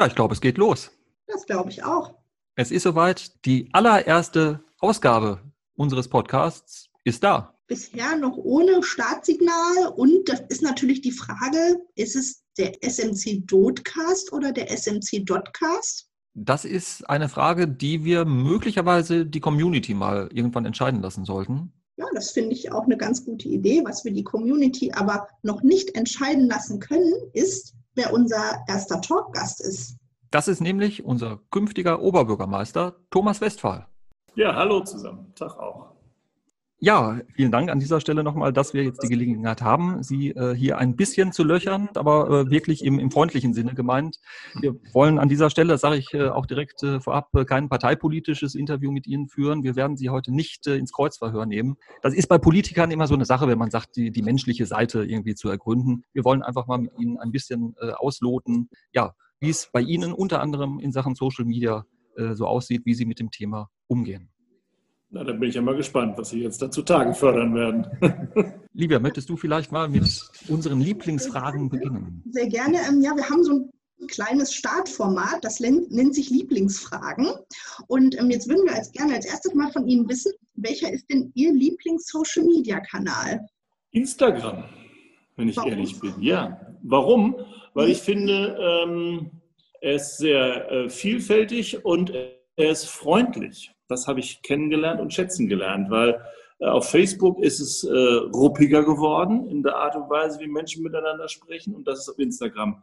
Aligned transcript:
Ja, 0.00 0.06
ich 0.06 0.14
glaube, 0.14 0.32
es 0.32 0.40
geht 0.40 0.56
los. 0.56 0.90
Das 1.26 1.44
glaube 1.44 1.68
ich 1.68 1.84
auch. 1.84 2.14
Es 2.54 2.70
ist 2.70 2.84
soweit. 2.84 3.44
Die 3.44 3.68
allererste 3.74 4.64
Ausgabe 4.78 5.42
unseres 5.76 6.08
Podcasts 6.08 6.88
ist 7.04 7.22
da. 7.22 7.54
Bisher 7.66 8.16
noch 8.16 8.38
ohne 8.38 8.82
Startsignal 8.82 9.92
und 9.94 10.26
das 10.26 10.40
ist 10.48 10.62
natürlich 10.62 11.02
die 11.02 11.12
Frage, 11.12 11.82
ist 11.96 12.16
es 12.16 12.42
der 12.56 12.82
SMC 12.82 13.46
Dotcast 13.46 14.32
oder 14.32 14.52
der 14.52 14.70
SMC 14.70 15.22
Dotcast? 15.26 16.08
Das 16.32 16.64
ist 16.64 17.08
eine 17.10 17.28
Frage, 17.28 17.68
die 17.68 18.02
wir 18.02 18.24
möglicherweise 18.24 19.26
die 19.26 19.40
Community 19.40 19.92
mal 19.92 20.30
irgendwann 20.32 20.64
entscheiden 20.64 21.02
lassen 21.02 21.26
sollten. 21.26 21.74
Ja, 21.98 22.06
das 22.14 22.30
finde 22.30 22.54
ich 22.54 22.72
auch 22.72 22.84
eine 22.84 22.96
ganz 22.96 23.26
gute 23.26 23.48
Idee. 23.48 23.82
Was 23.84 24.06
wir 24.06 24.12
die 24.12 24.24
Community 24.24 24.92
aber 24.92 25.28
noch 25.42 25.62
nicht 25.62 25.94
entscheiden 25.94 26.48
lassen 26.48 26.80
können, 26.80 27.12
ist, 27.34 27.74
wer 27.94 28.12
unser 28.12 28.64
erster 28.68 29.00
Talkgast 29.00 29.60
ist. 29.60 29.96
Das 30.30 30.48
ist 30.48 30.60
nämlich 30.60 31.04
unser 31.04 31.40
künftiger 31.50 32.00
Oberbürgermeister 32.00 32.96
Thomas 33.10 33.40
Westphal. 33.40 33.86
Ja, 34.34 34.54
hallo 34.54 34.80
zusammen. 34.80 35.32
Tag 35.34 35.58
auch. 35.58 35.92
Ja, 36.82 37.20
vielen 37.34 37.52
Dank 37.52 37.68
an 37.68 37.78
dieser 37.78 38.00
Stelle 38.00 38.24
nochmal, 38.24 38.54
dass 38.54 38.72
wir 38.72 38.82
jetzt 38.82 39.02
die 39.02 39.08
Gelegenheit 39.08 39.60
haben, 39.60 40.02
Sie 40.02 40.30
äh, 40.30 40.54
hier 40.54 40.78
ein 40.78 40.96
bisschen 40.96 41.30
zu 41.30 41.44
löchern, 41.44 41.90
aber 41.94 42.30
äh, 42.30 42.50
wirklich 42.50 42.82
im, 42.86 42.98
im, 42.98 43.10
freundlichen 43.10 43.52
Sinne 43.52 43.74
gemeint. 43.74 44.16
Wir 44.58 44.74
wollen 44.94 45.18
an 45.18 45.28
dieser 45.28 45.50
Stelle, 45.50 45.72
das 45.72 45.82
sage 45.82 45.98
ich 45.98 46.14
äh, 46.14 46.28
auch 46.28 46.46
direkt 46.46 46.82
äh, 46.82 46.98
vorab, 46.98 47.28
äh, 47.34 47.44
kein 47.44 47.68
parteipolitisches 47.68 48.54
Interview 48.54 48.92
mit 48.92 49.06
Ihnen 49.06 49.28
führen. 49.28 49.62
Wir 49.62 49.76
werden 49.76 49.98
Sie 49.98 50.08
heute 50.08 50.32
nicht 50.32 50.66
äh, 50.68 50.76
ins 50.76 50.90
Kreuzverhör 50.90 51.44
nehmen. 51.44 51.76
Das 52.00 52.14
ist 52.14 52.28
bei 52.28 52.38
Politikern 52.38 52.90
immer 52.90 53.06
so 53.06 53.14
eine 53.14 53.26
Sache, 53.26 53.46
wenn 53.46 53.58
man 53.58 53.70
sagt, 53.70 53.96
die, 53.96 54.10
die 54.10 54.22
menschliche 54.22 54.64
Seite 54.64 55.04
irgendwie 55.04 55.34
zu 55.34 55.50
ergründen. 55.50 56.04
Wir 56.14 56.24
wollen 56.24 56.42
einfach 56.42 56.66
mal 56.66 56.78
mit 56.78 56.92
Ihnen 56.98 57.18
ein 57.18 57.30
bisschen 57.30 57.74
ausloten, 57.98 58.70
ja, 58.92 59.14
wie 59.38 59.50
es 59.50 59.68
bei 59.70 59.82
Ihnen 59.82 60.14
unter 60.14 60.40
anderem 60.40 60.78
in 60.78 60.92
Sachen 60.92 61.14
Social 61.14 61.44
Media 61.44 61.84
so 62.32 62.46
aussieht, 62.46 62.82
wie 62.86 62.94
Sie 62.94 63.04
mit 63.04 63.18
dem 63.20 63.30
Thema 63.30 63.68
umgehen. 63.86 64.30
Na, 65.12 65.24
dann 65.24 65.40
bin 65.40 65.48
ich 65.48 65.56
ja 65.56 65.62
mal 65.62 65.74
gespannt, 65.74 66.16
was 66.18 66.30
Sie 66.30 66.40
jetzt 66.40 66.62
dazu 66.62 66.82
Tagen 66.82 67.14
fördern 67.14 67.52
werden. 67.54 67.86
Livia, 68.72 69.00
möchtest 69.00 69.28
du 69.28 69.36
vielleicht 69.36 69.72
mal 69.72 69.88
mit 69.88 70.30
unseren 70.46 70.80
Lieblingsfragen 70.80 71.68
beginnen? 71.68 72.22
Sehr 72.30 72.46
gerne. 72.46 72.78
Ähm, 72.88 73.02
ja, 73.02 73.16
wir 73.16 73.28
haben 73.28 73.42
so 73.42 73.54
ein 74.00 74.06
kleines 74.06 74.54
Startformat, 74.54 75.42
das 75.42 75.58
nennt 75.58 76.14
sich 76.14 76.30
Lieblingsfragen. 76.30 77.26
Und 77.88 78.16
ähm, 78.20 78.30
jetzt 78.30 78.48
würden 78.48 78.64
wir 78.66 78.74
als 78.74 78.92
gerne 78.92 79.14
als 79.14 79.26
erstes 79.26 79.52
mal 79.52 79.72
von 79.72 79.88
Ihnen 79.88 80.08
wissen, 80.08 80.32
welcher 80.54 80.92
ist 80.92 81.10
denn 81.10 81.32
Ihr 81.34 81.52
Lieblings-Social-Media-Kanal? 81.52 83.48
Instagram, 83.90 84.62
wenn 85.34 85.48
ich 85.48 85.56
Warum? 85.56 85.70
ehrlich 85.70 85.98
bin. 85.98 86.14
Ja. 86.20 86.60
Warum? 86.82 87.34
Weil 87.74 87.90
ich 87.90 87.98
finde, 87.98 88.56
ähm, 88.60 89.32
er 89.80 89.94
ist 89.96 90.18
sehr 90.18 90.70
äh, 90.70 90.88
vielfältig 90.88 91.84
und 91.84 92.10
er 92.10 92.70
ist 92.70 92.86
freundlich. 92.86 93.72
Das 93.90 94.06
habe 94.06 94.20
ich 94.20 94.42
kennengelernt 94.42 95.00
und 95.00 95.12
schätzen 95.12 95.48
gelernt, 95.48 95.90
weil 95.90 96.20
äh, 96.60 96.66
auf 96.66 96.88
Facebook 96.88 97.40
ist 97.40 97.60
es 97.60 97.84
äh, 97.84 97.90
ruppiger 97.92 98.84
geworden 98.84 99.48
in 99.48 99.62
der 99.62 99.76
Art 99.76 99.96
und 99.96 100.08
Weise, 100.08 100.38
wie 100.40 100.46
Menschen 100.46 100.82
miteinander 100.82 101.28
sprechen 101.28 101.74
und 101.74 101.86
das 101.86 102.00
ist 102.00 102.08
auf 102.10 102.18
Instagram 102.18 102.82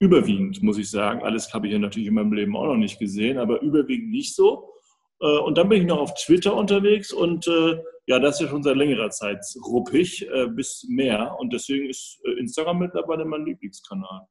überwiegend, 0.00 0.62
muss 0.62 0.78
ich 0.78 0.90
sagen. 0.90 1.22
Alles 1.22 1.52
habe 1.52 1.66
ich 1.66 1.72
ja 1.72 1.78
natürlich 1.78 2.08
in 2.08 2.14
meinem 2.14 2.32
Leben 2.32 2.56
auch 2.56 2.66
noch 2.66 2.76
nicht 2.76 2.98
gesehen, 2.98 3.38
aber 3.38 3.60
überwiegend 3.60 4.10
nicht 4.10 4.34
so. 4.34 4.72
Äh, 5.20 5.38
und 5.38 5.56
dann 5.58 5.68
bin 5.68 5.82
ich 5.82 5.86
noch 5.86 5.98
auf 5.98 6.14
Twitter 6.14 6.56
unterwegs 6.56 7.12
und 7.12 7.46
äh, 7.46 7.78
ja, 8.06 8.18
das 8.18 8.36
ist 8.36 8.40
ja 8.42 8.48
schon 8.48 8.62
seit 8.62 8.76
längerer 8.76 9.10
Zeit 9.10 9.44
ruppig 9.64 10.26
äh, 10.28 10.48
bis 10.48 10.86
mehr 10.88 11.36
und 11.38 11.52
deswegen 11.52 11.88
ist 11.88 12.18
äh, 12.24 12.40
Instagram 12.40 12.78
mittlerweile 12.78 13.24
mein 13.24 13.44
Lieblingskanal. 13.44 14.26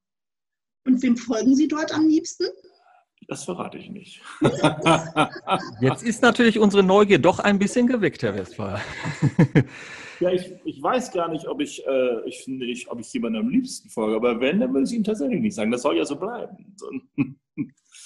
Und 0.86 1.02
wem 1.04 1.16
folgen 1.16 1.56
Sie 1.56 1.68
dort 1.68 1.94
am 1.94 2.08
liebsten? 2.08 2.46
Das 3.30 3.46
verrate 3.46 3.78
ich 3.78 3.92
nicht. 3.92 4.22
Jetzt 5.82 6.04
ist 6.04 6.24
natürlich 6.24 6.58
unsere 6.58 6.82
Neugier 6.82 7.20
doch 7.20 7.38
ein 7.38 7.60
bisschen 7.60 7.86
geweckt, 7.86 8.24
Herr 8.24 8.36
Westphal. 8.36 8.82
Ja, 10.20 10.32
ich, 10.32 10.52
ich 10.66 10.84
weiß 10.84 11.14
gar 11.14 11.30
nicht, 11.30 11.48
ob 11.48 11.62
ich, 11.62 11.86
äh, 11.88 12.28
ich 12.28 12.40
finde, 12.40 12.66
ich, 12.66 12.92
ob 12.92 13.00
ich 13.00 13.14
jemandem 13.14 13.44
am 13.44 13.50
liebsten 13.50 13.90
folge, 13.90 14.18
aber 14.18 14.42
wenn, 14.42 14.60
dann 14.60 14.74
will 14.74 14.84
ich 14.84 14.92
Ihnen 14.92 15.06
tatsächlich 15.06 15.40
nicht 15.40 15.56
sagen. 15.56 15.72
Das 15.72 15.82
soll 15.82 15.96
ja 15.96 16.04
so 16.06 16.18
bleiben. 16.18 16.76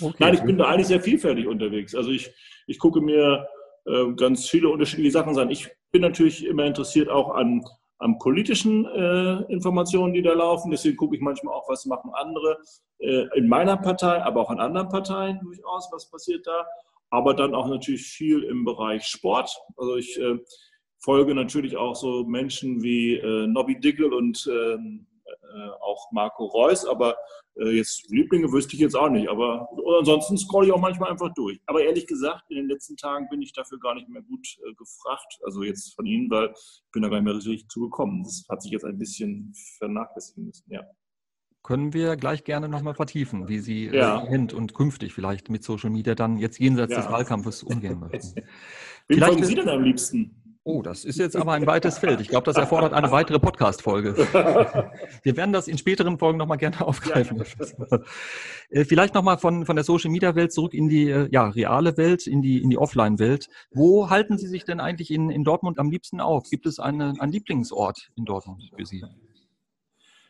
Okay. 0.01 0.17
Nein, 0.19 0.33
ich 0.33 0.41
bin 0.41 0.57
da 0.57 0.65
eigentlich 0.65 0.87
sehr 0.87 1.01
vielfältig 1.01 1.45
unterwegs. 1.45 1.93
Also 1.93 2.09
ich, 2.09 2.31
ich 2.65 2.79
gucke 2.79 2.99
mir 2.99 3.47
äh, 3.85 4.11
ganz 4.15 4.49
viele 4.49 4.69
unterschiedliche 4.69 5.11
Sachen 5.11 5.37
an. 5.37 5.51
Ich 5.51 5.69
bin 5.91 6.01
natürlich 6.01 6.45
immer 6.47 6.65
interessiert 6.65 7.09
auch 7.09 7.35
an 7.35 7.63
an 8.03 8.19
politischen 8.19 8.85
äh, 8.85 9.51
Informationen, 9.51 10.13
die 10.13 10.21
da 10.21 10.33
laufen. 10.33 10.71
Deswegen 10.71 10.97
gucke 10.97 11.15
ich 11.15 11.21
manchmal 11.21 11.55
auch, 11.55 11.67
was 11.69 11.85
machen 11.85 12.11
andere 12.13 12.57
äh, 12.99 13.25
in 13.35 13.47
meiner 13.47 13.77
Partei, 13.77 14.21
aber 14.21 14.41
auch 14.41 14.51
in 14.51 14.59
anderen 14.59 14.89
Parteien 14.89 15.39
durchaus, 15.41 15.89
was 15.91 16.09
passiert 16.09 16.45
da. 16.45 16.65
Aber 17.09 17.33
dann 17.33 17.55
auch 17.55 17.67
natürlich 17.67 18.03
viel 18.03 18.43
im 18.43 18.65
Bereich 18.65 19.05
Sport. 19.05 19.55
Also 19.77 19.95
ich 19.95 20.19
äh, 20.19 20.37
folge 20.99 21.33
natürlich 21.33 21.77
auch 21.77 21.95
so 21.95 22.25
Menschen 22.25 22.81
wie 22.83 23.15
äh, 23.15 23.47
Nobby 23.47 23.79
Dickel 23.79 24.13
und 24.13 24.49
ähm, 24.51 25.05
äh, 25.11 25.12
auch 25.81 26.11
Marco 26.11 26.45
Reus, 26.45 26.85
aber 26.85 27.15
äh, 27.55 27.69
jetzt 27.69 28.09
Lieblinge 28.09 28.51
wüsste 28.51 28.75
ich 28.75 28.81
jetzt 28.81 28.95
auch 28.95 29.09
nicht. 29.09 29.29
Aber 29.29 29.69
ansonsten 29.99 30.37
scrolle 30.37 30.67
ich 30.67 30.73
auch 30.73 30.79
manchmal 30.79 31.11
einfach 31.11 31.33
durch. 31.33 31.59
Aber 31.65 31.83
ehrlich 31.83 32.07
gesagt, 32.07 32.43
in 32.49 32.57
den 32.57 32.69
letzten 32.69 32.97
Tagen 32.97 33.27
bin 33.29 33.41
ich 33.41 33.53
dafür 33.53 33.79
gar 33.79 33.95
nicht 33.95 34.09
mehr 34.09 34.21
gut 34.21 34.47
äh, 34.67 34.73
gefragt, 34.73 35.39
also 35.43 35.63
jetzt 35.63 35.95
von 35.95 36.05
Ihnen, 36.05 36.29
weil 36.29 36.51
ich 36.55 36.91
bin 36.91 37.03
da 37.03 37.09
gar 37.09 37.17
nicht 37.17 37.25
mehr 37.25 37.35
richtig 37.35 37.67
zugekommen. 37.69 38.23
Das 38.23 38.45
hat 38.49 38.61
sich 38.61 38.71
jetzt 38.71 38.85
ein 38.85 38.97
bisschen 38.97 39.53
vernachlässigen 39.77 40.45
müssen, 40.45 40.71
ja. 40.71 40.81
Können 41.63 41.93
wir 41.93 42.17
gleich 42.17 42.43
gerne 42.43 42.67
nochmal 42.67 42.93
vertiefen, 42.93 43.47
wie 43.47 43.59
Sie 43.59 43.87
ja. 43.87 44.21
Hint 44.27 44.53
und 44.53 44.73
künftig 44.73 45.13
vielleicht 45.13 45.49
mit 45.49 45.63
Social 45.63 45.89
Media 45.89 46.13
dann 46.13 46.37
jetzt 46.37 46.59
jenseits 46.59 46.91
ja. 46.91 47.01
des 47.01 47.09
Wahlkampfes 47.09 47.63
umgehen 47.63 47.99
möchten. 47.99 48.41
Wen 49.07 49.19
folgen 49.19 49.45
Sie 49.45 49.55
denn 49.55 49.69
am 49.69 49.81
liebsten? 49.81 50.42
Oh, 50.65 50.81
das 50.81 51.03
ist 51.03 51.19
jetzt 51.19 51.35
aber 51.35 51.51
ein 51.51 51.67
weites 51.67 51.97
Feld. 51.97 52.21
Ich 52.21 52.29
glaube, 52.29 52.45
das 52.45 52.55
erfordert 52.55 52.93
eine 52.93 53.11
weitere 53.11 53.37
Podcast-Folge. 53.37 54.15
Wir 55.23 55.35
werden 55.35 55.51
das 55.51 55.67
in 55.67 55.77
späteren 55.77 56.17
Folgen 56.17 56.37
nochmal 56.37 56.57
gerne 56.57 56.79
aufgreifen. 56.87 57.43
Ja. 57.91 57.99
Äh, 58.69 58.85
vielleicht 58.85 59.13
nochmal 59.13 59.37
von, 59.37 59.65
von 59.65 59.75
der 59.75 59.83
Social-Media-Welt 59.83 60.53
zurück 60.53 60.73
in 60.73 60.87
die 60.87 61.09
äh, 61.09 61.27
ja, 61.31 61.49
reale 61.49 61.97
Welt, 61.97 62.27
in 62.27 62.41
die, 62.41 62.61
in 62.61 62.69
die 62.69 62.77
Offline-Welt. 62.77 63.49
Wo 63.71 64.09
halten 64.09 64.37
Sie 64.37 64.47
sich 64.47 64.63
denn 64.63 64.79
eigentlich 64.79 65.11
in, 65.11 65.29
in 65.29 65.43
Dortmund 65.43 65.79
am 65.79 65.91
liebsten 65.91 66.21
auf? 66.21 66.49
Gibt 66.49 66.65
es 66.65 66.79
eine, 66.79 67.13
einen 67.19 67.33
Lieblingsort 67.33 68.11
in 68.15 68.23
Dortmund 68.23 68.63
für 68.77 68.85
Sie? 68.85 69.03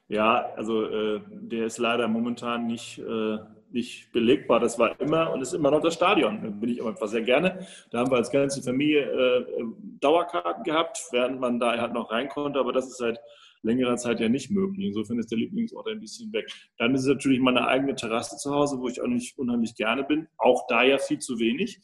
Ja, 0.07 0.47
also 0.55 0.85
äh, 0.85 1.21
der 1.29 1.67
ist 1.67 1.77
leider 1.77 2.07
momentan 2.07 2.65
nicht... 2.65 2.97
Äh 2.97 3.37
nicht 3.73 4.11
belegbar. 4.11 4.59
Das 4.59 4.77
war 4.79 4.99
immer 4.99 5.33
und 5.33 5.41
ist 5.41 5.53
immer 5.53 5.71
noch 5.71 5.81
das 5.81 5.95
Stadion. 5.95 6.41
Da 6.41 6.49
bin 6.49 6.69
ich 6.69 6.79
aber 6.79 6.91
einfach 6.91 7.07
sehr 7.07 7.23
gerne. 7.23 7.65
Da 7.91 7.99
haben 7.99 8.11
wir 8.11 8.17
als 8.17 8.31
ganze 8.31 8.61
Familie 8.61 9.01
äh, 9.01 9.63
Dauerkarten 9.99 10.63
gehabt, 10.63 10.99
während 11.11 11.39
man 11.39 11.59
da 11.59 11.77
halt 11.77 11.93
noch 11.93 12.11
rein 12.11 12.29
konnte, 12.29 12.59
aber 12.59 12.71
das 12.71 12.87
ist 12.87 12.97
seit 12.97 13.19
längerer 13.63 13.95
Zeit 13.97 14.19
ja 14.19 14.29
nicht 14.29 14.51
möglich. 14.51 14.87
Insofern 14.87 15.19
ist 15.19 15.31
der 15.31 15.37
Lieblingsort 15.37 15.87
ein 15.87 15.99
bisschen 15.99 16.31
weg. 16.33 16.45
Dann 16.77 16.93
ist 16.93 17.01
es 17.01 17.07
natürlich 17.07 17.39
meine 17.39 17.65
eigene 17.67 17.95
Terrasse 17.95 18.37
zu 18.37 18.53
Hause, 18.53 18.79
wo 18.79 18.87
ich 18.87 19.01
auch 19.01 19.07
nicht 19.07 19.37
unheimlich 19.37 19.75
gerne 19.75 20.03
bin. 20.03 20.27
Auch 20.37 20.67
da 20.67 20.83
ja 20.83 20.97
viel 20.97 21.19
zu 21.19 21.39
wenig. 21.39 21.81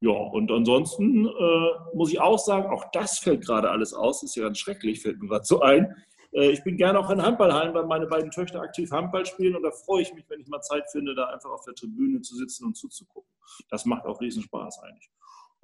Ja, 0.00 0.10
und 0.10 0.50
ansonsten 0.50 1.26
äh, 1.26 1.94
muss 1.94 2.10
ich 2.12 2.20
auch 2.20 2.38
sagen, 2.38 2.70
auch 2.70 2.86
das 2.92 3.20
fällt 3.20 3.46
gerade 3.46 3.70
alles 3.70 3.94
aus. 3.94 4.24
Ist 4.24 4.34
ja 4.34 4.42
ganz 4.42 4.58
schrecklich, 4.58 5.00
fällt 5.00 5.22
mir 5.22 5.28
gerade 5.28 5.44
so 5.44 5.60
ein. 5.60 5.94
Äh, 6.32 6.50
ich 6.50 6.62
bin 6.64 6.76
gerne 6.76 6.98
auch 6.98 7.10
in 7.10 7.22
Handballhallen, 7.22 7.74
weil 7.74 7.86
meine 7.86 8.06
beiden 8.06 8.30
Töchter 8.30 8.60
aktiv 8.60 8.90
Handball 8.90 9.24
spielen 9.26 9.56
und 9.56 9.62
da 9.62 9.70
freue 9.70 10.02
ich 10.02 10.12
mich, 10.14 10.24
wenn 10.28 10.40
ich 10.40 10.48
mal 10.48 10.60
Zeit 10.60 10.90
finde, 10.90 11.14
da 11.14 11.26
einfach 11.26 11.50
auf 11.50 11.64
der 11.64 11.74
Tribüne 11.74 12.20
zu 12.22 12.36
sitzen 12.36 12.66
und 12.66 12.76
zuzugucken. 12.76 13.30
Das 13.70 13.84
macht 13.84 14.06
auch 14.06 14.20
riesen 14.20 14.42
Spaß 14.42 14.80
eigentlich. 14.82 15.10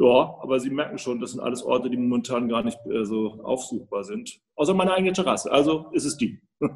Ja, 0.00 0.38
aber 0.40 0.60
Sie 0.60 0.70
merken 0.70 0.96
schon, 0.96 1.18
das 1.20 1.32
sind 1.32 1.40
alles 1.40 1.64
Orte, 1.64 1.90
die 1.90 1.96
momentan 1.96 2.48
gar 2.48 2.62
nicht 2.62 2.78
äh, 2.86 3.04
so 3.04 3.40
aufsuchbar 3.42 4.04
sind. 4.04 4.40
Außer 4.54 4.72
meine 4.72 4.92
eigene 4.92 5.12
Terrasse. 5.12 5.50
Also 5.50 5.86
ist 5.92 6.04
es 6.04 6.16
die. 6.16 6.40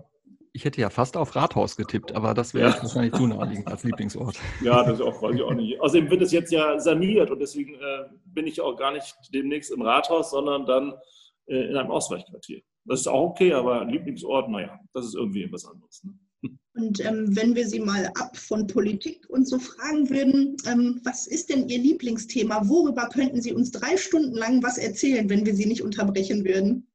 Ich 0.54 0.66
hätte 0.66 0.82
ja 0.82 0.91
fast 0.91 1.16
auf 1.16 1.34
Rathaus 1.34 1.78
getippt, 1.78 2.14
aber 2.14 2.34
das 2.34 2.52
wäre 2.52 2.69
ja. 2.69 2.82
wahrscheinlich 2.82 3.14
zu 3.14 3.26
naheliegend 3.26 3.69
als 3.69 3.84
Lieblingsort. 3.84 4.38
Ja, 4.62 4.84
das 4.84 5.00
auch, 5.00 5.22
weiß 5.22 5.34
ich 5.34 5.43
auch 5.43 5.55
nicht. 5.55 5.81
Außerdem 5.81 6.11
wird 6.11 6.20
es 6.20 6.31
jetzt 6.31 6.52
ja 6.52 6.78
saniert 6.78 7.31
und 7.31 7.38
deswegen 7.38 7.75
äh, 7.76 8.11
bin 8.26 8.46
ich 8.46 8.61
auch 8.61 8.76
gar 8.76 8.93
nicht 8.93 9.16
demnächst 9.32 9.70
im 9.70 9.81
Rathaus, 9.81 10.31
sondern 10.31 10.66
dann 10.66 10.93
äh, 11.46 11.70
in 11.70 11.75
einem 11.75 11.90
Ausweichquartier. 11.90 12.61
Das 12.84 13.00
ist 13.00 13.06
auch 13.06 13.31
okay, 13.31 13.52
aber 13.52 13.84
Lieblingsort, 13.84 14.50
naja, 14.50 14.79
das 14.93 15.06
ist 15.06 15.14
irgendwie 15.14 15.44
etwas 15.44 15.64
anderes. 15.67 16.02
Ne? 16.05 16.14
Und 16.75 17.05
ähm, 17.05 17.37
wenn 17.37 17.55
wir 17.55 17.69
Sie 17.69 17.81
mal 17.81 18.06
ab 18.19 18.37
von 18.37 18.67
Politik 18.67 19.26
und 19.29 19.46
so 19.46 19.58
fragen 19.58 20.08
würden, 20.08 20.56
ähm, 20.67 21.00
was 21.05 21.26
ist 21.26 21.50
denn 21.50 21.69
Ihr 21.69 21.79
Lieblingsthema? 21.79 22.62
Worüber 22.64 23.08
könnten 23.12 23.40
Sie 23.40 23.52
uns 23.52 23.70
drei 23.70 23.96
Stunden 23.96 24.34
lang 24.34 24.62
was 24.62 24.79
erzählen, 24.79 25.29
wenn 25.29 25.44
wir 25.44 25.55
Sie 25.55 25.67
nicht 25.67 25.82
unterbrechen 25.82 26.44
würden? 26.44 26.87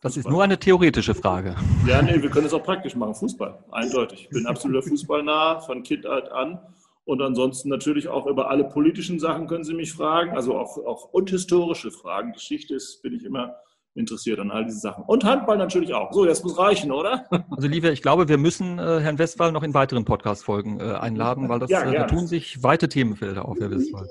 Das 0.00 0.16
ist 0.16 0.28
nur 0.28 0.42
eine 0.42 0.58
theoretische 0.58 1.14
Frage. 1.14 1.54
Ja, 1.86 2.02
nee, 2.02 2.20
wir 2.20 2.30
können 2.30 2.46
es 2.46 2.54
auch 2.54 2.62
praktisch 2.62 2.96
machen. 2.96 3.14
Fußball, 3.14 3.64
eindeutig. 3.70 4.22
Ich 4.22 4.28
bin 4.30 4.46
absoluter 4.46 4.86
Fußballnah 4.88 5.60
von 5.60 5.82
Kindheit 5.82 6.30
an. 6.30 6.58
Und 7.04 7.22
ansonsten 7.22 7.68
natürlich 7.68 8.08
auch 8.08 8.26
über 8.26 8.50
alle 8.50 8.64
politischen 8.64 9.20
Sachen 9.20 9.46
können 9.46 9.64
Sie 9.64 9.74
mich 9.74 9.92
fragen, 9.92 10.32
also 10.36 10.58
auch, 10.58 10.76
auch 10.78 11.12
und 11.12 11.30
historische 11.30 11.90
Fragen. 11.92 12.32
Geschichte 12.32 12.74
ist, 12.74 13.00
bin 13.02 13.14
ich 13.14 13.24
immer 13.24 13.54
interessiert 13.96 14.38
an 14.38 14.50
all 14.50 14.64
diese 14.64 14.78
Sachen. 14.78 15.04
Und 15.04 15.24
Handball 15.24 15.56
natürlich 15.56 15.94
auch. 15.94 16.12
So, 16.12 16.26
jetzt 16.26 16.44
muss 16.44 16.58
reichen, 16.58 16.92
oder? 16.92 17.26
Also, 17.50 17.68
Livia, 17.68 17.90
ich 17.90 18.02
glaube, 18.02 18.28
wir 18.28 18.38
müssen 18.38 18.78
äh, 18.78 19.00
Herrn 19.00 19.18
Westphal 19.18 19.52
noch 19.52 19.62
in 19.62 19.72
weiteren 19.72 20.04
Podcast-Folgen 20.04 20.80
äh, 20.80 20.94
einladen, 20.94 21.48
weil 21.48 21.58
das, 21.58 21.70
ja, 21.70 21.82
äh, 21.82 21.94
da 21.94 22.04
tun 22.04 22.26
sich 22.26 22.62
weite 22.62 22.88
Themenfelder 22.88 23.46
auf, 23.46 23.58
Herr 23.58 23.70
Westphal. 23.70 24.06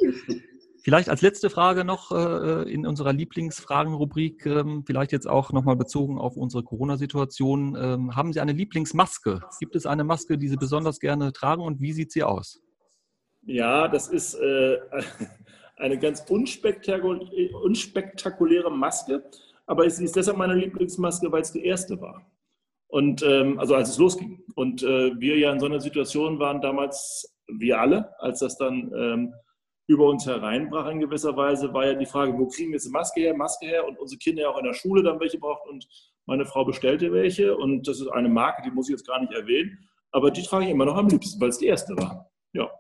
Vielleicht 0.86 1.10
als 1.10 1.22
letzte 1.24 1.50
Frage 1.50 1.84
noch 1.84 2.12
äh, 2.12 2.72
in 2.72 2.86
unserer 2.86 3.12
Lieblingsfragenrubrik, 3.12 4.46
ähm, 4.46 4.84
vielleicht 4.86 5.12
jetzt 5.12 5.28
auch 5.28 5.52
nochmal 5.52 5.76
bezogen 5.76 6.20
auf 6.20 6.38
unsere 6.38 6.64
Corona-Situation. 6.64 7.76
Ähm, 7.76 8.16
haben 8.16 8.34
Sie 8.34 8.40
eine 8.40 8.52
Lieblingsmaske? 8.52 9.40
Gibt 9.60 9.76
es 9.76 9.88
eine 9.88 10.04
Maske, 10.04 10.38
die 10.38 10.48
Sie 10.48 10.58
besonders 10.58 11.00
gerne 11.00 11.34
tragen 11.34 11.64
und 11.64 11.82
wie 11.82 11.92
sieht 11.92 12.12
sie 12.12 12.22
aus? 12.22 12.62
Ja, 13.48 13.88
das 13.88 14.10
ist 14.10 14.36
äh, 14.36 14.78
eine 15.76 15.98
ganz 15.98 16.24
unspektakuläre 16.30 18.72
Maske, 18.72 19.24
aber 19.66 19.90
sie 19.90 20.06
ist 20.06 20.16
deshalb 20.16 20.38
meine 20.38 20.56
Lieblingsmaske, 20.56 21.32
weil 21.32 21.42
es 21.42 21.52
die 21.52 21.66
erste 21.66 22.00
war. 22.00 22.30
Und 22.88 23.24
ähm, 23.24 23.60
also 23.60 23.76
als 23.76 23.90
es 23.90 23.98
losging. 23.98 24.44
Und 24.56 24.84
äh, 24.84 25.20
wir 25.20 25.38
ja 25.38 25.52
in 25.52 25.60
so 25.60 25.66
einer 25.66 25.80
Situation 25.80 26.40
waren 26.40 26.62
damals, 26.62 27.36
wir 27.48 27.80
alle, 27.80 28.14
als 28.20 28.40
das 28.40 28.58
dann 28.58 28.92
ähm, 28.96 29.34
über 29.88 30.08
uns 30.08 30.26
hereinbrach 30.26 30.90
in 30.90 31.00
gewisser 31.00 31.36
Weise, 31.36 31.74
war 31.74 31.86
ja 31.86 31.94
die 31.94 32.06
Frage, 32.06 32.38
wo 32.38 32.48
kriegen 32.48 32.70
wir 32.70 32.76
jetzt 32.76 32.86
eine 32.86 32.94
Maske 32.94 33.22
her, 33.22 33.36
Maske 33.36 33.66
her 33.66 33.88
und 33.88 34.00
unsere 34.00 34.20
Kinder 34.20 34.44
ja 34.44 34.50
auch 34.50 34.58
in 34.58 34.66
der 34.66 34.74
Schule 34.74 35.04
dann 35.04 35.20
welche 35.20 35.40
braucht 35.40 35.68
und 35.68 35.88
meine 36.26 36.46
Frau 36.46 36.66
bestellte 36.66 37.12
welche 37.12 37.56
und 37.56 37.88
das 37.88 38.00
ist 38.00 38.08
eine 38.08 38.30
Marke, 38.30 38.64
die 38.64 38.72
muss 38.72 38.90
ich 38.90 38.94
jetzt 38.94 39.08
gar 39.08 39.20
nicht 39.20 39.34
erwähnen, 39.34 39.78
aber 40.12 40.32
die 40.32 40.42
trage 40.42 40.66
ich 40.66 40.72
immer 40.72 40.86
noch 40.86 40.98
am 40.98 41.08
liebsten, 41.08 41.40
weil 41.40 41.50
es 41.50 41.60
die 41.60 41.68
erste 41.68 41.96
war. 41.98 42.32
Ja. 42.54 42.72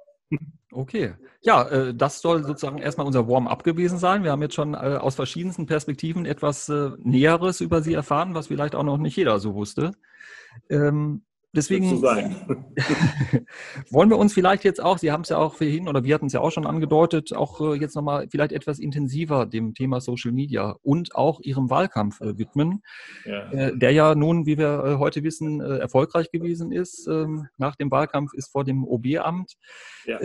Okay. 0.75 1.13
Ja, 1.41 1.63
äh, 1.69 1.93
das 1.95 2.19
soll 2.19 2.43
sozusagen 2.43 2.79
erstmal 2.79 3.07
unser 3.07 3.29
Warm-up 3.29 3.63
gewesen 3.63 3.97
sein. 3.97 4.23
Wir 4.23 4.31
haben 4.31 4.41
jetzt 4.41 4.55
schon 4.55 4.73
äh, 4.73 4.97
aus 4.99 5.15
verschiedensten 5.15 5.67
Perspektiven 5.67 6.25
etwas 6.25 6.67
äh, 6.67 6.89
Näheres 6.99 7.61
über 7.61 7.81
Sie 7.81 7.93
erfahren, 7.93 8.35
was 8.35 8.47
vielleicht 8.47 8.75
auch 8.75 8.83
noch 8.83 8.97
nicht 8.97 9.15
jeder 9.15 9.39
so 9.39 9.55
wusste. 9.55 9.93
Ähm, 10.69 11.23
Deswegen 11.55 12.01
wollen 13.89 14.09
wir 14.09 14.17
uns 14.17 14.33
vielleicht 14.33 14.63
jetzt 14.63 14.81
auch, 14.81 14.97
Sie 14.97 15.11
haben 15.11 15.21
es 15.21 15.29
ja 15.29 15.37
auch 15.37 15.55
vorhin 15.55 15.87
oder 15.87 16.03
wir 16.03 16.13
hatten 16.13 16.25
es 16.27 16.33
ja 16.33 16.41
auch 16.41 16.51
schon 16.51 16.65
angedeutet, 16.65 17.33
auch 17.33 17.61
äh, 17.61 17.75
jetzt 17.75 17.95
nochmal 17.95 18.27
vielleicht 18.29 18.51
etwas 18.51 18.79
intensiver 18.79 19.45
dem 19.45 19.73
Thema 19.73 20.01
Social 20.01 20.31
Media 20.31 20.75
und 20.83 21.15
auch 21.15 21.39
Ihrem 21.39 21.69
Wahlkampf 21.69 22.21
äh, 22.21 22.37
widmen, 22.37 22.83
ja. 23.25 23.51
Äh, 23.51 23.77
der 23.77 23.91
ja 23.91 24.15
nun, 24.15 24.45
wie 24.45 24.57
wir 24.57 24.97
heute 24.99 25.23
wissen, 25.23 25.61
erfolgreich 25.61 26.31
gewesen 26.31 26.71
ist. 26.71 27.07
Ähm, 27.07 27.47
nach 27.57 27.75
dem 27.75 27.89
Wahlkampf 27.91 28.33
ist 28.33 28.51
vor 28.51 28.63
dem 28.63 28.83
OB-Amt. 28.83 29.53
Ja. 30.05 30.19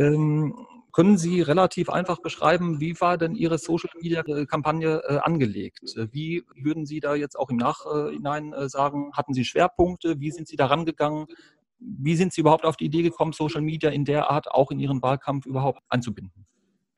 Können 0.93 1.19
Sie 1.19 1.41
relativ 1.41 1.89
einfach 1.91 2.21
beschreiben, 2.21 2.81
wie 2.81 3.01
war 3.01 3.19
denn 3.19 3.35
Ihre 3.35 3.59
Social-Media-Kampagne 3.59 5.03
äh, 5.07 5.19
angelegt? 5.19 5.97
Äh, 5.97 6.09
wie 6.13 6.45
würden 6.55 6.87
Sie 6.87 7.01
da 7.01 7.15
jetzt 7.15 7.39
auch 7.39 7.51
im 7.51 7.57
Nachhinein 7.57 8.53
äh, 8.53 8.69
sagen, 8.69 9.13
hatten 9.15 9.35
Sie 9.35 9.45
Schwerpunkte? 9.45 10.21
Wie 10.21 10.31
sind 10.31 10.49
Sie 10.49 10.57
da 10.57 10.67
rangegangen? 10.67 11.27
Wie 11.79 12.17
sind 12.17 12.33
Sie 12.33 12.43
überhaupt 12.43 12.65
auf 12.65 12.77
die 12.77 12.87
Idee 12.87 13.03
gekommen, 13.03 13.33
Social 13.33 13.63
Media 13.63 13.91
in 13.91 14.05
der 14.05 14.31
Art 14.31 14.51
auch 14.51 14.71
in 14.71 14.81
Ihren 14.81 15.03
Wahlkampf 15.03 15.47
überhaupt 15.47 15.81
einzubinden? 15.89 16.47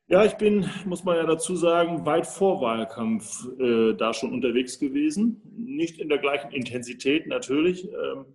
Ja, 0.07 0.25
ich 0.25 0.33
bin, 0.33 0.69
muss 0.85 1.03
man 1.05 1.15
ja 1.15 1.25
dazu 1.25 1.55
sagen, 1.55 2.05
weit 2.05 2.27
vor 2.27 2.61
Wahlkampf 2.61 3.47
äh, 3.59 3.93
da 3.93 4.13
schon 4.13 4.33
unterwegs 4.33 4.77
gewesen. 4.77 5.41
Nicht 5.55 5.97
in 5.99 6.09
der 6.09 6.17
gleichen 6.17 6.51
Intensität 6.51 7.25
natürlich, 7.25 7.85
ähm, 7.85 8.25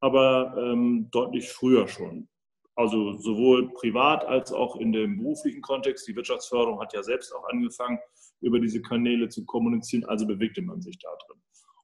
aber 0.00 0.54
ähm, 0.58 1.08
deutlich 1.10 1.48
früher 1.48 1.88
schon. 1.88 2.28
Also 2.76 3.16
sowohl 3.18 3.72
privat 3.72 4.24
als 4.24 4.52
auch 4.52 4.76
in 4.76 4.92
dem 4.92 5.18
beruflichen 5.18 5.62
Kontext. 5.62 6.08
Die 6.08 6.16
Wirtschaftsförderung 6.16 6.80
hat 6.80 6.92
ja 6.92 7.02
selbst 7.02 7.32
auch 7.34 7.48
angefangen, 7.48 7.98
über 8.40 8.58
diese 8.58 8.82
Kanäle 8.82 9.28
zu 9.28 9.44
kommunizieren, 9.44 10.04
also 10.04 10.26
bewegte 10.26 10.60
man 10.62 10.82
sich 10.82 10.98
da 10.98 11.08
drin. 11.26 11.40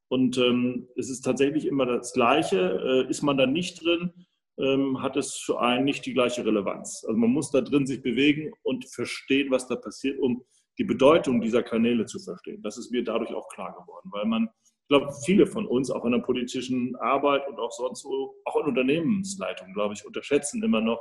Und 0.08 0.38
ähm, 0.38 0.88
es 0.96 1.08
ist 1.08 1.22
tatsächlich 1.22 1.66
immer 1.66 1.86
das 1.86 2.12
Gleiche. 2.12 3.04
Äh, 3.06 3.10
ist 3.10 3.22
man 3.22 3.36
da 3.36 3.46
nicht 3.46 3.84
drin, 3.84 4.12
ähm, 4.58 5.00
hat 5.00 5.16
es 5.16 5.36
für 5.36 5.60
einen 5.60 5.84
nicht 5.84 6.04
die 6.04 6.12
gleiche 6.12 6.44
Relevanz. 6.44 7.04
Also 7.06 7.16
man 7.16 7.30
muss 7.30 7.52
da 7.52 7.60
drin 7.60 7.86
sich 7.86 8.02
bewegen 8.02 8.52
und 8.62 8.88
verstehen, 8.90 9.50
was 9.50 9.68
da 9.68 9.76
passiert, 9.76 10.18
um 10.18 10.44
die 10.78 10.84
Bedeutung 10.84 11.40
dieser 11.40 11.62
Kanäle 11.62 12.06
zu 12.06 12.18
verstehen. 12.18 12.60
Das 12.62 12.76
ist 12.76 12.90
mir 12.90 13.04
dadurch 13.04 13.32
auch 13.32 13.48
klar 13.48 13.72
geworden, 13.80 14.10
weil 14.12 14.26
man 14.26 14.48
glaube, 14.90 15.12
viele 15.24 15.46
von 15.46 15.66
uns, 15.66 15.90
auch 15.90 16.04
in 16.04 16.12
der 16.12 16.18
politischen 16.18 16.96
Arbeit 16.96 17.48
und 17.48 17.58
auch 17.58 17.70
sonst 17.70 18.04
wo, 18.04 18.34
auch 18.44 18.56
in 18.56 18.66
Unternehmensleitung, 18.66 19.72
glaube 19.72 19.94
ich, 19.94 20.04
unterschätzen 20.04 20.62
immer 20.62 20.80
noch 20.80 21.00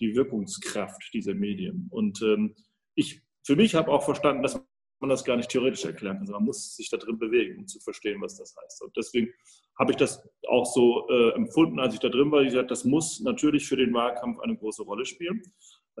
die 0.00 0.16
Wirkungskraft 0.16 1.10
dieser 1.12 1.34
Medien. 1.34 1.88
Und 1.90 2.20
ähm, 2.22 2.56
ich 2.94 3.22
für 3.44 3.56
mich 3.56 3.74
habe 3.74 3.90
auch 3.92 4.02
verstanden, 4.02 4.42
dass 4.42 4.60
man 5.00 5.10
das 5.10 5.24
gar 5.24 5.36
nicht 5.36 5.50
theoretisch 5.50 5.84
erklären 5.84 6.16
kann, 6.16 6.26
sondern 6.26 6.42
man 6.42 6.48
muss 6.48 6.74
sich 6.74 6.90
da 6.90 6.96
drin 6.96 7.18
bewegen, 7.18 7.58
um 7.58 7.66
zu 7.66 7.78
verstehen, 7.80 8.20
was 8.20 8.36
das 8.36 8.54
heißt. 8.56 8.82
Und 8.82 8.96
deswegen 8.96 9.32
habe 9.78 9.92
ich 9.92 9.96
das 9.96 10.26
auch 10.48 10.66
so 10.66 11.08
äh, 11.08 11.30
empfunden, 11.34 11.78
als 11.78 11.94
ich 11.94 12.00
da 12.00 12.08
drin 12.08 12.32
war. 12.32 12.42
Ich 12.42 12.48
gesagt, 12.48 12.70
das 12.70 12.84
muss 12.84 13.20
natürlich 13.20 13.66
für 13.66 13.76
den 13.76 13.94
Wahlkampf 13.94 14.40
eine 14.40 14.56
große 14.56 14.82
Rolle 14.82 15.06
spielen 15.06 15.42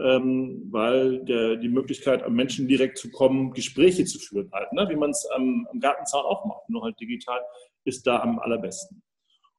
ähm, 0.00 0.68
weil 0.70 1.24
der, 1.24 1.56
die 1.56 1.68
Möglichkeit, 1.68 2.22
am 2.22 2.34
Menschen 2.34 2.68
direkt 2.68 2.98
zu 2.98 3.10
kommen, 3.10 3.52
Gespräche 3.52 4.04
zu 4.04 4.18
führen, 4.18 4.50
halt, 4.52 4.72
ne? 4.72 4.86
wie 4.88 4.96
man 4.96 5.10
es 5.10 5.26
am, 5.34 5.66
am 5.70 5.80
Gartenzaun 5.80 6.24
auch 6.24 6.44
macht, 6.44 6.68
nur 6.68 6.82
halt 6.82 6.98
digital, 7.00 7.40
ist 7.84 8.06
da 8.06 8.20
am 8.20 8.38
allerbesten. 8.38 9.02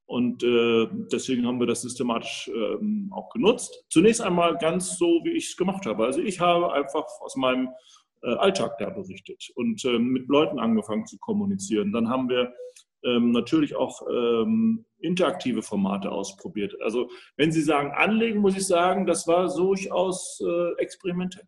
Und 0.06 0.42
äh, 0.42 0.88
deswegen 1.12 1.46
haben 1.46 1.60
wir 1.60 1.68
das 1.68 1.82
systematisch 1.82 2.50
ähm, 2.52 3.12
auch 3.14 3.30
genutzt. 3.30 3.84
Zunächst 3.90 4.20
einmal 4.20 4.58
ganz 4.58 4.98
so, 4.98 5.06
wie 5.24 5.36
ich 5.36 5.50
es 5.50 5.56
gemacht 5.56 5.86
habe. 5.86 6.04
Also 6.04 6.20
ich 6.20 6.40
habe 6.40 6.72
einfach 6.72 7.04
aus 7.20 7.36
meinem 7.36 7.68
äh, 8.22 8.34
Alltag 8.34 8.76
da 8.78 8.90
berichtet 8.90 9.50
und 9.54 9.84
äh, 9.84 10.00
mit 10.00 10.26
Leuten 10.26 10.58
angefangen 10.58 11.06
zu 11.06 11.16
kommunizieren. 11.18 11.92
Dann 11.92 12.08
haben 12.08 12.28
wir 12.28 12.52
ähm, 13.04 13.32
natürlich 13.32 13.76
auch 13.76 14.02
ähm, 14.08 14.84
interaktive 14.98 15.62
Formate 15.62 16.10
ausprobiert. 16.10 16.76
Also 16.82 17.08
wenn 17.36 17.52
Sie 17.52 17.62
sagen 17.62 17.92
anlegen, 17.92 18.40
muss 18.40 18.56
ich 18.56 18.66
sagen, 18.66 19.06
das 19.06 19.26
war 19.26 19.54
durchaus 19.54 20.42
äh, 20.46 20.72
experimentell. 20.80 21.46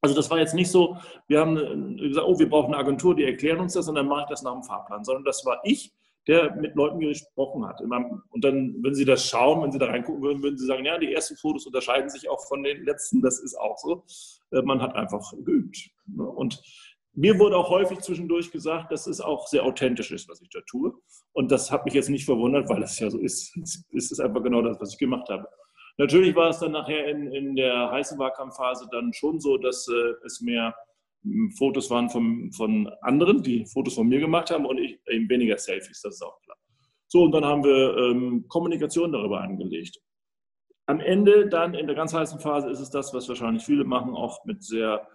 Also 0.00 0.16
das 0.16 0.30
war 0.30 0.38
jetzt 0.38 0.54
nicht 0.54 0.70
so, 0.70 0.96
wir 1.28 1.40
haben 1.40 1.56
äh, 1.98 2.08
gesagt, 2.08 2.26
oh, 2.26 2.38
wir 2.38 2.48
brauchen 2.48 2.74
eine 2.74 2.82
Agentur, 2.82 3.14
die 3.14 3.24
erklären 3.24 3.60
uns 3.60 3.74
das 3.74 3.88
und 3.88 3.94
dann 3.94 4.08
mache 4.08 4.22
ich 4.22 4.28
das 4.28 4.42
nach 4.42 4.52
dem 4.52 4.64
Fahrplan, 4.64 5.04
sondern 5.04 5.24
das 5.24 5.44
war 5.46 5.60
ich, 5.62 5.92
der 6.26 6.54
mit 6.56 6.74
Leuten 6.74 7.00
gesprochen 7.00 7.66
hat. 7.66 7.80
Und 7.80 8.44
dann, 8.44 8.76
wenn 8.82 8.94
Sie 8.94 9.04
das 9.04 9.26
schauen, 9.26 9.62
wenn 9.62 9.72
Sie 9.72 9.78
da 9.78 9.86
reingucken 9.86 10.22
würden, 10.22 10.42
würden 10.42 10.58
Sie 10.58 10.66
sagen, 10.66 10.84
ja, 10.84 10.98
die 10.98 11.12
ersten 11.12 11.36
Fotos 11.36 11.66
unterscheiden 11.66 12.10
sich 12.10 12.28
auch 12.28 12.46
von 12.46 12.62
den 12.62 12.84
letzten, 12.84 13.22
das 13.22 13.40
ist 13.40 13.56
auch 13.58 13.78
so. 13.78 14.04
Äh, 14.52 14.62
man 14.62 14.80
hat 14.80 14.94
einfach 14.94 15.32
geübt. 15.44 15.90
Ne? 16.06 16.24
Und 16.24 16.62
mir 17.14 17.38
wurde 17.38 17.56
auch 17.56 17.68
häufig 17.68 18.00
zwischendurch 18.00 18.50
gesagt, 18.50 18.90
dass 18.90 19.06
es 19.06 19.20
auch 19.20 19.46
sehr 19.46 19.64
authentisch 19.64 20.10
ist, 20.12 20.28
was 20.28 20.40
ich 20.40 20.48
da 20.50 20.60
tue. 20.66 20.94
Und 21.32 21.50
das 21.50 21.70
hat 21.70 21.84
mich 21.84 21.94
jetzt 21.94 22.08
nicht 22.08 22.24
verwundert, 22.24 22.68
weil 22.68 22.82
es 22.82 22.98
ja 22.98 23.10
so 23.10 23.18
ist. 23.18 23.54
Es 23.92 24.10
ist 24.10 24.20
einfach 24.20 24.42
genau 24.42 24.62
das, 24.62 24.80
was 24.80 24.92
ich 24.92 24.98
gemacht 24.98 25.28
habe. 25.28 25.46
Natürlich 25.98 26.34
war 26.34 26.48
es 26.48 26.58
dann 26.58 26.72
nachher 26.72 27.06
in, 27.06 27.30
in 27.32 27.54
der 27.54 27.90
heißen 27.90 28.18
Wahlkampfphase 28.18 28.88
dann 28.90 29.12
schon 29.12 29.40
so, 29.40 29.58
dass 29.58 29.86
äh, 29.88 30.14
es 30.24 30.40
mehr 30.40 30.74
hm, 31.22 31.52
Fotos 31.58 31.90
waren 31.90 32.08
von, 32.08 32.50
von 32.52 32.90
anderen, 33.02 33.42
die 33.42 33.66
Fotos 33.66 33.94
von 33.94 34.08
mir 34.08 34.20
gemacht 34.20 34.50
haben 34.50 34.64
und 34.64 34.78
ich, 34.78 34.98
eben 35.08 35.28
weniger 35.28 35.58
Selfies, 35.58 36.00
das 36.00 36.14
ist 36.14 36.22
auch 36.22 36.40
klar. 36.40 36.56
So, 37.08 37.24
und 37.24 37.32
dann 37.32 37.44
haben 37.44 37.62
wir 37.62 37.94
ähm, 37.98 38.46
Kommunikation 38.48 39.12
darüber 39.12 39.42
angelegt. 39.42 40.00
Am 40.86 40.98
Ende 40.98 41.46
dann 41.46 41.74
in 41.74 41.86
der 41.86 41.94
ganz 41.94 42.14
heißen 42.14 42.40
Phase 42.40 42.70
ist 42.70 42.80
es 42.80 42.90
das, 42.90 43.12
was 43.12 43.28
wahrscheinlich 43.28 43.62
viele 43.62 43.84
machen, 43.84 44.14
auch 44.14 44.44
mit 44.46 44.64
sehr 44.64 45.06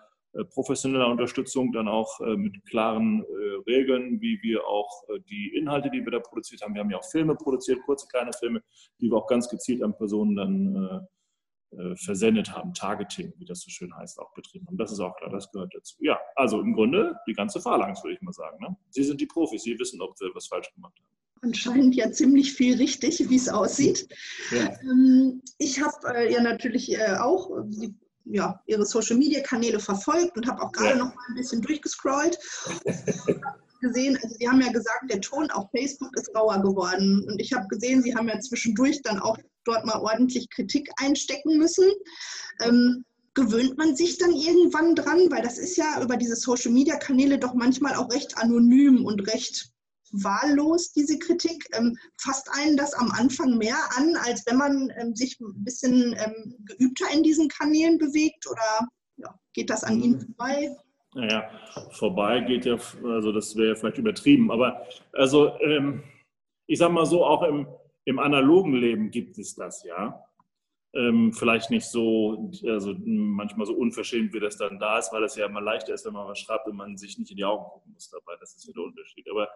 professioneller 0.45 1.07
Unterstützung, 1.07 1.71
dann 1.71 1.87
auch 1.87 2.19
äh, 2.21 2.35
mit 2.35 2.63
klaren 2.65 3.23
äh, 3.23 3.71
Regeln, 3.71 4.21
wie 4.21 4.39
wir 4.41 4.65
auch 4.65 5.03
die 5.29 5.55
Inhalte, 5.55 5.89
die 5.89 6.03
wir 6.03 6.11
da 6.11 6.19
produziert 6.19 6.61
haben. 6.61 6.73
Wir 6.73 6.81
haben 6.81 6.89
ja 6.89 6.97
auch 6.97 7.11
Filme 7.11 7.35
produziert, 7.35 7.81
kurze 7.85 8.07
kleine 8.07 8.31
Filme, 8.33 8.61
die 9.01 9.09
wir 9.09 9.17
auch 9.17 9.27
ganz 9.27 9.49
gezielt 9.49 9.83
an 9.83 9.95
Personen 9.95 10.35
dann 10.35 11.07
versendet 11.95 12.55
haben, 12.55 12.73
Targeting, 12.73 13.33
wie 13.37 13.45
das 13.45 13.59
so 13.59 13.69
schön 13.69 13.93
heißt, 13.93 14.19
auch 14.19 14.33
betrieben 14.33 14.65
haben. 14.67 14.77
Das 14.77 14.89
ist 14.89 15.01
auch 15.01 15.15
klar, 15.17 15.29
das 15.29 15.51
gehört 15.51 15.73
dazu. 15.75 15.97
Ja, 15.99 16.17
also 16.35 16.61
im 16.61 16.73
Grunde 16.73 17.17
die 17.27 17.33
ganze 17.33 17.59
Phalanx, 17.59 18.01
würde 18.03 18.15
ich 18.15 18.21
mal 18.21 18.31
sagen. 18.31 18.57
Ne? 18.61 18.75
Sie 18.89 19.03
sind 19.03 19.19
die 19.19 19.25
Profis, 19.25 19.63
Sie 19.63 19.77
wissen, 19.77 20.01
ob 20.01 20.17
wir 20.21 20.33
was 20.33 20.47
falsch 20.47 20.73
gemacht 20.73 20.93
haben 20.97 21.17
anscheinend 21.41 21.95
ja 21.95 22.11
ziemlich 22.11 22.53
viel 22.53 22.77
richtig, 22.77 23.29
wie 23.29 23.35
es 23.35 23.49
aussieht. 23.49 24.07
Ja. 24.51 24.73
Ähm, 24.81 25.41
ich 25.57 25.81
habe 25.81 26.31
ja 26.31 26.41
natürlich 26.41 26.97
auch, 27.19 27.49
ja, 28.29 28.61
ihre 28.65 28.85
Social-Media-Kanäle 28.85 29.79
verfolgt 29.79 30.37
und 30.37 30.47
habe 30.47 30.61
auch 30.61 30.71
gerade 30.71 30.91
ja. 30.91 30.95
noch 30.97 31.15
mal 31.15 31.23
ein 31.29 31.35
bisschen 31.35 31.61
durchgescrollt. 31.61 32.37
gesehen, 33.81 34.17
also 34.23 34.35
Sie 34.39 34.47
haben 34.47 34.61
ja 34.61 34.71
gesagt, 34.71 35.09
der 35.11 35.21
Ton 35.21 35.49
auf 35.51 35.69
Facebook 35.71 36.15
ist 36.17 36.33
rauer 36.35 36.61
geworden. 36.61 37.25
Und 37.27 37.39
ich 37.39 37.53
habe 37.53 37.67
gesehen, 37.67 38.01
Sie 38.01 38.15
haben 38.15 38.27
ja 38.27 38.39
zwischendurch 38.39 39.01
dann 39.03 39.19
auch 39.19 39.37
dort 39.65 39.85
mal 39.85 39.99
ordentlich 39.99 40.49
Kritik 40.49 40.89
einstecken 40.97 41.57
müssen. 41.57 41.85
Ähm, 42.61 43.05
gewöhnt 43.33 43.77
man 43.77 43.95
sich 43.95 44.17
dann 44.17 44.33
irgendwann 44.33 44.95
dran? 44.95 45.29
Weil 45.29 45.43
das 45.43 45.57
ist 45.57 45.77
ja 45.77 46.01
über 46.01 46.17
diese 46.17 46.35
Social-Media-Kanäle 46.35 47.37
doch 47.37 47.53
manchmal 47.53 47.95
auch 47.95 48.11
recht 48.11 48.37
anonym 48.37 49.05
und 49.05 49.27
recht 49.27 49.71
wahllos, 50.11 50.91
diese 50.91 51.19
Kritik? 51.19 51.67
Ähm, 51.73 51.97
fasst 52.17 52.49
einen 52.53 52.77
das 52.77 52.93
am 52.93 53.11
Anfang 53.11 53.57
mehr 53.57 53.77
an, 53.95 54.15
als 54.25 54.45
wenn 54.45 54.57
man 54.57 54.91
ähm, 54.99 55.15
sich 55.15 55.39
ein 55.39 55.63
bisschen 55.63 56.15
ähm, 56.17 56.55
geübter 56.65 57.05
in 57.13 57.23
diesen 57.23 57.49
Kanälen 57.49 57.97
bewegt? 57.97 58.47
Oder 58.49 58.87
ja, 59.17 59.39
geht 59.53 59.69
das 59.69 59.83
an 59.83 60.01
Ihnen 60.01 60.19
vorbei? 60.19 60.75
Naja, 61.13 61.49
vorbei 61.91 62.41
geht 62.41 62.65
ja, 62.65 62.77
also 63.03 63.31
das 63.31 63.55
wäre 63.55 63.75
vielleicht 63.75 63.97
übertrieben, 63.97 64.51
aber 64.51 64.85
also 65.13 65.59
ähm, 65.61 66.03
ich 66.67 66.77
sag 66.79 66.91
mal 66.91 67.05
so, 67.05 67.25
auch 67.25 67.43
im, 67.43 67.67
im 68.05 68.19
analogen 68.19 68.73
Leben 68.73 69.09
gibt 69.09 69.37
es 69.37 69.55
das, 69.55 69.83
ja. 69.83 70.23
Ähm, 70.93 71.33
vielleicht 71.33 71.69
nicht 71.69 71.85
so, 71.85 72.51
also 72.65 72.93
manchmal 73.03 73.67
so 73.67 73.73
unverschämt, 73.73 74.33
wie 74.33 74.39
das 74.39 74.57
dann 74.57 74.79
da 74.79 74.99
ist, 74.99 75.11
weil 75.11 75.21
das 75.21 75.35
ja 75.35 75.45
immer 75.45 75.61
leichter 75.61 75.93
ist, 75.93 76.05
wenn 76.05 76.13
man 76.13 76.27
was 76.27 76.39
schreibt 76.39 76.67
und 76.67 76.75
man 76.75 76.97
sich 76.97 77.17
nicht 77.17 77.31
in 77.31 77.37
die 77.37 77.45
Augen 77.45 77.65
gucken 77.65 77.93
muss 77.93 78.09
dabei. 78.09 78.35
Das 78.39 78.55
ist 78.55 78.67
ja 78.67 78.73
der 78.73 78.83
Unterschied. 78.83 79.29
Aber 79.29 79.49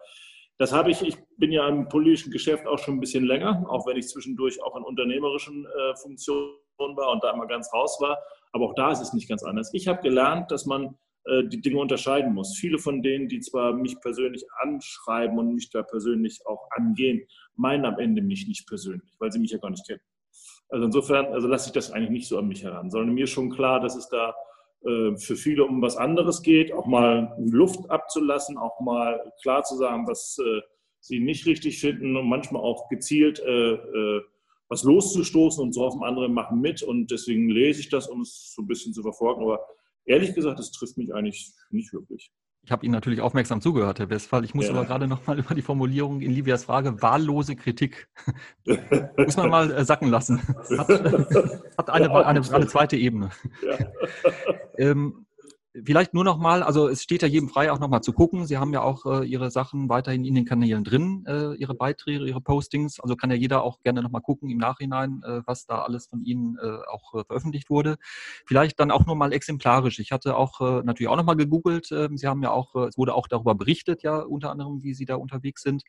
das 0.62 0.72
habe 0.72 0.92
ich, 0.92 1.02
ich 1.02 1.16
bin 1.38 1.50
ja 1.50 1.68
im 1.68 1.88
politischen 1.88 2.30
Geschäft 2.30 2.68
auch 2.68 2.78
schon 2.78 2.94
ein 2.94 3.00
bisschen 3.00 3.24
länger, 3.24 3.66
auch 3.68 3.84
wenn 3.84 3.96
ich 3.96 4.06
zwischendurch 4.06 4.62
auch 4.62 4.76
in 4.76 4.84
unternehmerischen 4.84 5.66
äh, 5.66 5.96
Funktionen 5.96 6.54
war 6.78 7.10
und 7.10 7.24
da 7.24 7.32
immer 7.32 7.48
ganz 7.48 7.68
raus 7.74 7.98
war. 8.00 8.16
Aber 8.52 8.66
auch 8.66 8.74
da 8.74 8.92
ist 8.92 9.00
es 9.00 9.12
nicht 9.12 9.28
ganz 9.28 9.42
anders. 9.42 9.70
Ich 9.72 9.88
habe 9.88 10.00
gelernt, 10.02 10.52
dass 10.52 10.64
man 10.64 10.96
äh, 11.24 11.42
die 11.48 11.60
Dinge 11.60 11.80
unterscheiden 11.80 12.32
muss. 12.32 12.56
Viele 12.56 12.78
von 12.78 13.02
denen, 13.02 13.26
die 13.26 13.40
zwar 13.40 13.72
mich 13.72 13.98
persönlich 14.00 14.44
anschreiben 14.60 15.36
und 15.36 15.52
mich 15.52 15.68
da 15.70 15.82
persönlich 15.82 16.46
auch 16.46 16.68
angehen, 16.70 17.26
meinen 17.56 17.84
am 17.84 17.98
Ende 17.98 18.22
mich 18.22 18.46
nicht 18.46 18.68
persönlich, 18.68 19.10
weil 19.18 19.32
sie 19.32 19.40
mich 19.40 19.50
ja 19.50 19.58
gar 19.58 19.70
nicht 19.70 19.84
kennen. 19.84 20.00
Also 20.68 20.84
insofern, 20.84 21.26
also 21.32 21.48
lasse 21.48 21.70
ich 21.70 21.72
das 21.72 21.90
eigentlich 21.90 22.10
nicht 22.10 22.28
so 22.28 22.38
an 22.38 22.46
mich 22.46 22.62
heran, 22.62 22.88
sondern 22.88 23.14
mir 23.14 23.24
ist 23.24 23.30
schon 23.30 23.50
klar, 23.50 23.80
dass 23.80 23.96
es 23.96 24.08
da 24.08 24.32
für 24.82 25.36
viele 25.36 25.64
um 25.64 25.80
was 25.80 25.96
anderes 25.96 26.42
geht, 26.42 26.72
auch 26.72 26.86
mal 26.86 27.36
Luft 27.38 27.88
abzulassen, 27.90 28.58
auch 28.58 28.80
mal 28.80 29.32
klar 29.40 29.62
zu 29.62 29.76
sagen, 29.76 30.06
was 30.08 30.38
äh, 30.38 30.60
sie 31.00 31.20
nicht 31.20 31.46
richtig 31.46 31.80
finden 31.80 32.16
und 32.16 32.28
manchmal 32.28 32.62
auch 32.62 32.88
gezielt 32.88 33.40
äh, 33.40 33.74
äh 33.74 34.22
was 34.72 34.84
loszustoßen 34.84 35.62
und 35.62 35.74
so 35.74 35.82
hoffen, 35.82 36.02
andere 36.02 36.30
machen 36.30 36.62
mit. 36.62 36.82
Und 36.82 37.10
deswegen 37.10 37.50
lese 37.50 37.80
ich 37.80 37.90
das, 37.90 38.08
um 38.08 38.22
es 38.22 38.54
so 38.54 38.62
ein 38.62 38.66
bisschen 38.66 38.94
zu 38.94 39.02
verfolgen. 39.02 39.42
Aber 39.42 39.66
ehrlich 40.06 40.34
gesagt, 40.34 40.58
das 40.58 40.72
trifft 40.72 40.96
mich 40.96 41.12
eigentlich 41.12 41.52
nicht 41.68 41.92
wirklich. 41.92 42.32
Ich 42.64 42.70
habe 42.70 42.86
Ihnen 42.86 42.92
natürlich 42.92 43.20
aufmerksam 43.20 43.60
zugehört, 43.60 43.98
Herr 43.98 44.08
Westphal. 44.08 44.44
Ich 44.44 44.54
muss 44.54 44.66
ja. 44.66 44.72
aber 44.72 44.84
gerade 44.84 45.08
noch 45.08 45.26
mal 45.26 45.38
über 45.40 45.54
die 45.54 45.62
Formulierung 45.62 46.20
in 46.20 46.30
Livias 46.30 46.64
Frage 46.64 47.02
wahllose 47.02 47.56
Kritik. 47.56 48.08
muss 49.16 49.36
man 49.36 49.50
mal 49.50 49.70
äh, 49.72 49.84
sacken 49.84 50.08
lassen. 50.08 50.40
Hat, 50.78 50.88
hat 50.88 51.90
eine, 51.90 52.06
ja, 52.06 52.14
eine, 52.20 52.54
eine, 52.54 52.66
zweite 52.68 52.96
Ebene. 52.96 53.30
Ja. 53.66 53.78
ähm, 54.78 55.26
Vielleicht 55.74 56.12
nur 56.12 56.22
noch 56.22 56.36
mal, 56.36 56.62
also 56.62 56.86
es 56.86 57.02
steht 57.02 57.22
ja 57.22 57.28
jedem 57.28 57.48
frei, 57.48 57.72
auch 57.72 57.78
noch 57.78 57.88
mal 57.88 58.02
zu 58.02 58.12
gucken. 58.12 58.46
Sie 58.46 58.58
haben 58.58 58.74
ja 58.74 58.82
auch 58.82 59.06
äh, 59.06 59.24
Ihre 59.24 59.50
Sachen 59.50 59.88
weiterhin 59.88 60.22
in 60.26 60.34
den 60.34 60.44
Kanälen 60.44 60.84
drin, 60.84 61.24
äh, 61.26 61.54
Ihre 61.54 61.74
Beiträge, 61.74 62.26
Ihre 62.26 62.42
Postings. 62.42 63.00
Also 63.00 63.16
kann 63.16 63.30
ja 63.30 63.36
jeder 63.36 63.62
auch 63.62 63.80
gerne 63.80 64.02
noch 64.02 64.10
mal 64.10 64.20
gucken 64.20 64.50
im 64.50 64.58
Nachhinein, 64.58 65.22
äh, 65.24 65.40
was 65.46 65.64
da 65.64 65.80
alles 65.80 66.08
von 66.08 66.24
Ihnen 66.24 66.58
äh, 66.58 66.76
auch 66.90 67.14
äh, 67.14 67.24
veröffentlicht 67.24 67.70
wurde. 67.70 67.96
Vielleicht 68.44 68.78
dann 68.80 68.90
auch 68.90 69.06
nur 69.06 69.16
mal 69.16 69.32
exemplarisch. 69.32 69.98
Ich 69.98 70.12
hatte 70.12 70.36
auch 70.36 70.60
äh, 70.60 70.82
natürlich 70.82 71.08
auch 71.08 71.16
noch 71.16 71.24
mal 71.24 71.36
gegoogelt. 71.36 71.90
Ähm, 71.90 72.18
Sie 72.18 72.26
haben 72.26 72.42
ja 72.42 72.50
auch, 72.50 72.74
es 72.74 72.98
wurde 72.98 73.14
auch 73.14 73.26
darüber 73.26 73.54
berichtet, 73.54 74.02
ja 74.02 74.18
unter 74.18 74.50
anderem, 74.50 74.82
wie 74.82 74.92
Sie 74.92 75.06
da 75.06 75.16
unterwegs 75.16 75.62
sind. 75.62 75.84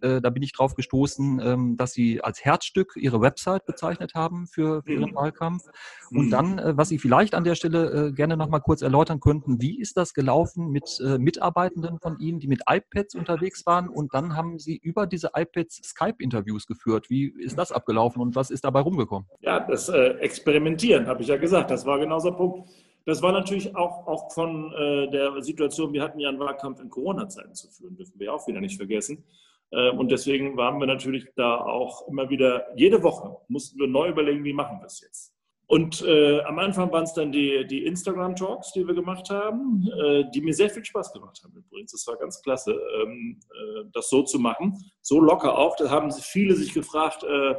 da 0.00 0.30
bin 0.30 0.42
ich 0.42 0.52
drauf 0.52 0.74
gestoßen, 0.74 1.40
ähm, 1.42 1.76
dass 1.76 1.92
Sie 1.92 2.22
als 2.22 2.44
Herzstück 2.44 2.94
Ihre 2.96 3.20
Website 3.20 3.66
bezeichnet 3.66 4.14
haben 4.14 4.46
für, 4.46 4.82
für 4.82 4.94
Ihren 4.94 5.10
mhm. 5.10 5.14
Wahlkampf. 5.14 5.64
Und 6.10 6.26
mhm. 6.26 6.30
dann, 6.30 6.76
was 6.76 6.88
Sie 6.88 6.98
vielleicht 6.98 7.34
an 7.34 7.44
der 7.44 7.54
Stelle 7.54 8.12
gerne 8.12 8.36
noch 8.36 8.48
mal 8.48 8.60
kurz 8.60 8.82
erläutern 8.82 9.20
können, 9.20 9.27
könnten. 9.28 9.60
Wie 9.60 9.78
ist 9.78 9.96
das 9.98 10.14
gelaufen 10.14 10.70
mit 10.70 10.98
äh, 11.04 11.18
Mitarbeitenden 11.18 11.98
von 11.98 12.18
Ihnen, 12.18 12.40
die 12.40 12.48
mit 12.48 12.62
iPads 12.66 13.14
unterwegs 13.14 13.66
waren 13.66 13.88
und 13.88 14.14
dann 14.14 14.34
haben 14.34 14.58
Sie 14.58 14.76
über 14.76 15.06
diese 15.06 15.32
iPads 15.34 15.82
Skype-Interviews 15.84 16.66
geführt? 16.66 17.10
Wie 17.10 17.26
ist 17.38 17.58
das 17.58 17.70
abgelaufen 17.70 18.22
und 18.22 18.36
was 18.36 18.50
ist 18.50 18.64
dabei 18.64 18.80
rumgekommen? 18.80 19.28
Ja, 19.40 19.60
das 19.60 19.90
äh, 19.90 20.14
Experimentieren, 20.20 21.06
habe 21.06 21.20
ich 21.20 21.28
ja 21.28 21.36
gesagt, 21.36 21.70
das 21.70 21.84
war 21.84 21.98
genau 21.98 22.18
ein 22.24 22.36
Punkt. 22.36 22.70
Das 23.04 23.22
war 23.22 23.32
natürlich 23.32 23.74
auch, 23.76 24.06
auch 24.06 24.32
von 24.32 24.72
äh, 24.72 25.10
der 25.10 25.42
Situation, 25.42 25.92
wir 25.92 26.02
hatten 26.02 26.20
ja 26.20 26.30
einen 26.30 26.38
Wahlkampf 26.38 26.80
in 26.80 26.88
Corona-Zeiten 26.88 27.54
zu 27.54 27.68
führen, 27.70 27.96
dürfen 27.96 28.18
wir 28.18 28.32
auch 28.32 28.46
wieder 28.48 28.60
nicht 28.60 28.78
vergessen. 28.78 29.24
Äh, 29.72 29.90
und 29.90 30.10
deswegen 30.10 30.56
waren 30.56 30.78
wir 30.78 30.86
natürlich 30.86 31.26
da 31.36 31.60
auch 31.60 32.08
immer 32.08 32.30
wieder, 32.30 32.66
jede 32.76 33.02
Woche 33.02 33.36
mussten 33.48 33.78
wir 33.78 33.88
neu 33.88 34.08
überlegen, 34.08 34.44
wie 34.44 34.54
machen 34.54 34.78
wir 34.80 34.86
es 34.86 35.00
jetzt. 35.00 35.37
Und 35.68 36.02
äh, 36.02 36.40
am 36.44 36.58
Anfang 36.58 36.90
waren 36.92 37.04
es 37.04 37.12
dann 37.12 37.30
die, 37.30 37.66
die 37.66 37.84
Instagram-Talks, 37.84 38.72
die 38.72 38.86
wir 38.86 38.94
gemacht 38.94 39.28
haben, 39.28 39.86
äh, 40.02 40.24
die 40.34 40.40
mir 40.40 40.54
sehr 40.54 40.70
viel 40.70 40.82
Spaß 40.82 41.12
gemacht 41.12 41.42
haben 41.44 41.54
übrigens. 41.54 41.92
Das 41.92 42.06
war 42.06 42.16
ganz 42.16 42.40
klasse, 42.40 42.72
ähm, 42.72 43.38
äh, 43.50 43.84
das 43.92 44.08
so 44.08 44.22
zu 44.22 44.38
machen. 44.38 44.82
So 45.02 45.20
locker 45.20 45.58
auch. 45.58 45.76
Da 45.76 45.90
haben 45.90 46.10
viele 46.10 46.54
sich 46.54 46.72
gefragt, 46.72 47.22
äh, 47.22 47.54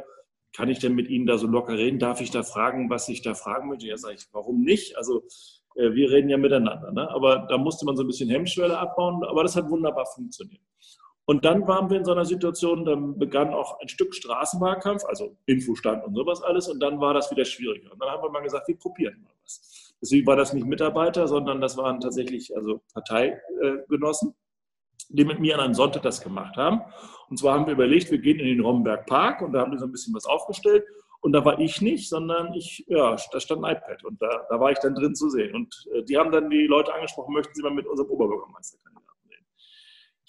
kann 0.56 0.68
ich 0.68 0.80
denn 0.80 0.96
mit 0.96 1.08
Ihnen 1.08 1.26
da 1.26 1.38
so 1.38 1.46
locker 1.46 1.74
reden? 1.74 2.00
Darf 2.00 2.20
ich 2.20 2.32
da 2.32 2.42
fragen, 2.42 2.90
was 2.90 3.08
ich 3.08 3.22
da 3.22 3.34
fragen 3.34 3.68
möchte? 3.68 3.86
Ja, 3.86 3.96
sage 3.96 4.16
ich, 4.16 4.26
warum 4.32 4.62
nicht? 4.62 4.96
Also 4.96 5.22
äh, 5.76 5.92
wir 5.92 6.10
reden 6.10 6.30
ja 6.30 6.36
miteinander. 6.36 6.90
Ne? 6.90 7.08
Aber 7.10 7.46
da 7.48 7.58
musste 7.58 7.86
man 7.86 7.96
so 7.96 8.02
ein 8.02 8.08
bisschen 8.08 8.28
Hemmschwelle 8.28 8.76
abbauen. 8.76 9.22
Aber 9.22 9.44
das 9.44 9.54
hat 9.54 9.70
wunderbar 9.70 10.06
funktioniert. 10.06 10.62
Und 11.30 11.44
dann 11.44 11.64
waren 11.68 11.88
wir 11.88 11.98
in 11.98 12.04
so 12.04 12.10
einer 12.10 12.24
Situation, 12.24 12.84
dann 12.84 13.16
begann 13.16 13.54
auch 13.54 13.78
ein 13.78 13.88
Stück 13.88 14.12
Straßenwahlkampf, 14.16 15.04
also 15.04 15.36
Infostand 15.46 16.04
und 16.04 16.16
sowas 16.16 16.42
alles, 16.42 16.66
und 16.66 16.80
dann 16.80 17.00
war 17.00 17.14
das 17.14 17.30
wieder 17.30 17.44
schwieriger. 17.44 17.92
Und 17.92 18.02
dann 18.02 18.10
haben 18.10 18.20
wir 18.20 18.30
mal 18.30 18.42
gesagt, 18.42 18.66
wir 18.66 18.76
probieren 18.76 19.22
mal 19.22 19.30
was. 19.44 19.94
Deswegen 20.02 20.26
war 20.26 20.34
das 20.34 20.52
nicht 20.54 20.66
Mitarbeiter, 20.66 21.28
sondern 21.28 21.60
das 21.60 21.76
waren 21.76 22.00
tatsächlich 22.00 22.52
also 22.56 22.80
Parteigenossen, 22.94 24.34
die 25.10 25.24
mit 25.24 25.38
mir 25.38 25.54
an 25.54 25.60
einem 25.60 25.74
Sonntag 25.74 26.02
das 26.02 26.20
gemacht 26.20 26.56
haben. 26.56 26.80
Und 27.28 27.38
zwar 27.38 27.54
haben 27.54 27.66
wir 27.66 27.74
überlegt, 27.74 28.10
wir 28.10 28.18
gehen 28.18 28.40
in 28.40 28.46
den 28.46 28.60
Romberg 28.60 29.06
Park 29.06 29.40
und 29.40 29.52
da 29.52 29.60
haben 29.60 29.70
wir 29.70 29.78
so 29.78 29.84
ein 29.84 29.92
bisschen 29.92 30.12
was 30.12 30.24
aufgestellt. 30.24 30.82
Und 31.20 31.30
da 31.30 31.44
war 31.44 31.60
ich 31.60 31.80
nicht, 31.80 32.08
sondern 32.08 32.54
ich, 32.54 32.84
ja, 32.88 33.14
da 33.30 33.38
stand 33.38 33.64
ein 33.64 33.76
iPad 33.76 34.02
und 34.02 34.20
da, 34.20 34.46
da 34.48 34.58
war 34.58 34.72
ich 34.72 34.80
dann 34.80 34.96
drin 34.96 35.14
zu 35.14 35.30
sehen. 35.30 35.54
Und 35.54 35.86
äh, 35.94 36.02
die 36.02 36.18
haben 36.18 36.32
dann 36.32 36.50
die 36.50 36.66
Leute 36.66 36.92
angesprochen, 36.92 37.34
möchten 37.34 37.54
Sie 37.54 37.62
mal 37.62 37.70
mit 37.70 37.86
unserem 37.86 38.10
Oberbürgermeister 38.10 38.78
kommen? 38.82 38.99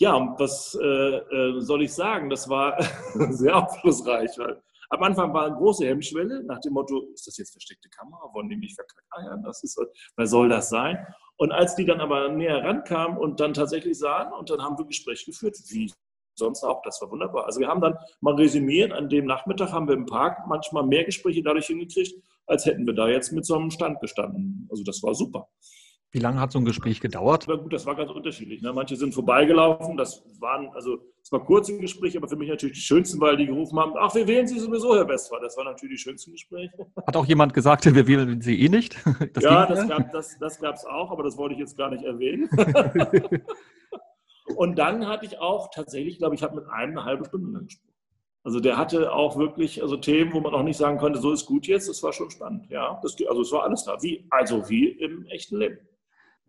Ja, 0.01 0.34
was 0.39 0.75
äh, 0.81 0.86
äh, 0.88 1.62
soll 1.62 1.84
ich 1.84 1.93
sagen? 1.93 2.31
Das 2.31 2.50
war 2.50 2.75
sehr 3.29 3.55
aufschlussreich. 3.55 4.31
Weil 4.36 4.60
am 4.89 5.03
Anfang 5.03 5.31
war 5.31 5.46
eine 5.46 5.55
große 5.55 5.86
Hemmschwelle 5.86 6.43
nach 6.43 6.60
dem 6.62 6.74
Motto, 6.74 7.03
ist 7.13 7.27
das 7.27 7.38
jetzt 7.38 7.51
versteckte 7.51 7.88
Kamera? 7.89 8.34
Wollen 8.34 8.50
die 8.50 8.55
mich 8.55 8.74
verkackeiern? 8.74 9.43
Das 9.43 9.62
ist, 9.62 9.79
was 10.15 10.31
soll 10.31 10.50
das 10.50 10.70
sein? 10.70 11.05
Und 11.38 11.51
als 11.51 11.75
die 11.75 11.86
dann 11.86 12.01
aber 12.01 12.29
näher 12.29 12.63
rankamen 12.63 13.15
und 13.15 13.39
dann 13.39 13.53
tatsächlich 13.53 14.00
sahen, 14.00 14.34
und 14.34 14.50
dann 14.50 14.63
haben 14.63 14.75
wir 14.75 14.86
ein 14.86 14.88
Gespräch 14.88 15.24
geführt, 15.24 15.55
wie 15.70 15.93
sonst 16.34 16.63
auch, 16.63 16.81
das 16.81 17.00
war 17.00 17.12
wunderbar. 17.12 17.46
Also 17.46 17.60
wir 17.60 17.67
haben 17.67 17.81
dann 17.81 17.96
mal 18.22 18.34
resümiert, 18.34 18.93
an 18.93 19.08
dem 19.08 19.25
Nachmittag 19.25 19.72
haben 19.72 19.88
wir 19.88 19.93
im 19.93 20.08
Park 20.08 20.48
manchmal 20.48 20.84
mehr 20.84 21.03
Gespräche 21.03 21.43
dadurch 21.43 21.67
hingekriegt, 21.67 22.15
als 22.48 22.65
hätten 22.65 22.88
wir 22.88 22.96
da 22.96 23.08
jetzt 23.08 23.34
mit 23.34 23.46
so 23.46 23.55
einem 23.55 23.70
Stand 23.70 24.00
gestanden. 24.00 24.67
Also 24.72 24.84
das 24.84 25.03
war 25.03 25.13
super. 25.13 25.48
Wie 26.13 26.20
lange 26.20 26.41
hat 26.41 26.51
so 26.51 26.60
ein 26.60 26.65
Gespräch 26.65 27.00
gedauert? 27.00 27.48
Ja, 27.48 27.56
gut, 27.56 27.72
das 27.72 27.86
war 27.86 27.96
ganz 27.96 28.12
unterschiedlich. 28.12 28.62
Ne? 28.62 28.74
Manche 28.74 28.98
sind 28.98 29.13
vorbeigelaufen, 29.13 29.96
das 29.96 30.22
waren, 30.39 30.68
also 30.74 30.98
es 31.24 31.32
war 31.32 31.41
kurze 31.46 31.77
Gespräche, 31.77 32.18
aber 32.18 32.27
für 32.27 32.36
mich 32.36 32.50
natürlich 32.50 32.75
die 32.75 32.84
schönsten, 32.84 33.22
weil 33.22 33.38
die 33.38 33.46
gerufen 33.46 33.80
haben, 33.80 33.94
ach, 33.98 34.13
wir 34.13 34.27
wählen 34.27 34.46
Sie 34.46 34.60
sowieso, 34.60 34.94
Herr 34.94 35.08
Westphal. 35.08 35.39
Das 35.41 35.56
waren 35.56 35.68
natürlich 35.68 36.00
die 36.00 36.03
schönsten 36.03 36.34
Gespräche. 36.34 36.74
Hat 37.08 37.15
auch 37.15 37.25
jemand 37.25 37.53
gesagt, 37.53 37.86
wir 37.86 38.08
wählen 38.08 38.41
Sie 38.41 38.62
eh 38.62 38.70
nicht? 38.70 38.98
Das 39.34 39.44
ja, 39.44 39.65
das 39.65 39.88
gab 39.88 40.13
es 40.13 40.38
das, 40.39 40.60
das 40.60 40.86
auch, 40.86 41.12
aber 41.12 41.24
das 41.24 41.38
wollte 41.38 41.53
ich 41.53 41.60
jetzt 41.60 41.77
gar 41.77 41.89
nicht 41.89 42.03
erwähnen. 42.03 42.50
Und 44.58 44.77
dann 44.77 45.08
hatte 45.08 45.25
ich 45.25 45.39
auch 45.39 45.70
tatsächlich, 45.74 46.18
glaube 46.18 46.36
ich, 46.36 46.44
habe 46.44 46.56
mit 46.56 46.65
einem 46.65 46.98
eine 46.98 47.06
halbe 47.06 47.25
Stunde 47.25 47.53
lang 47.53 47.65
gesprochen. 47.65 47.94
Also 48.44 48.60
der 48.60 48.77
hatte 48.77 49.13
auch 49.13 49.38
wirklich 49.38 49.82
also 49.82 49.96
Themen, 49.96 50.34
wo 50.34 50.41
man 50.41 50.53
auch 50.53 50.63
nicht 50.63 50.77
sagen 50.77 50.98
konnte, 50.98 51.20
so 51.20 51.32
ist 51.32 51.46
gut 51.46 51.68
jetzt. 51.68 51.88
Das 51.88 52.03
war 52.03 52.12
schon 52.12 52.32
spannend. 52.32 52.70
Ja, 52.70 53.00
das, 53.01 53.15
also 53.30 53.41
es 53.41 53.51
war 53.51 53.63
alles 53.63 53.86
da, 53.86 54.01
wie 54.01 54.25
also 54.30 54.68
wie 54.70 54.89
im 54.89 55.25
echten 55.27 55.58
Leben 55.58 55.77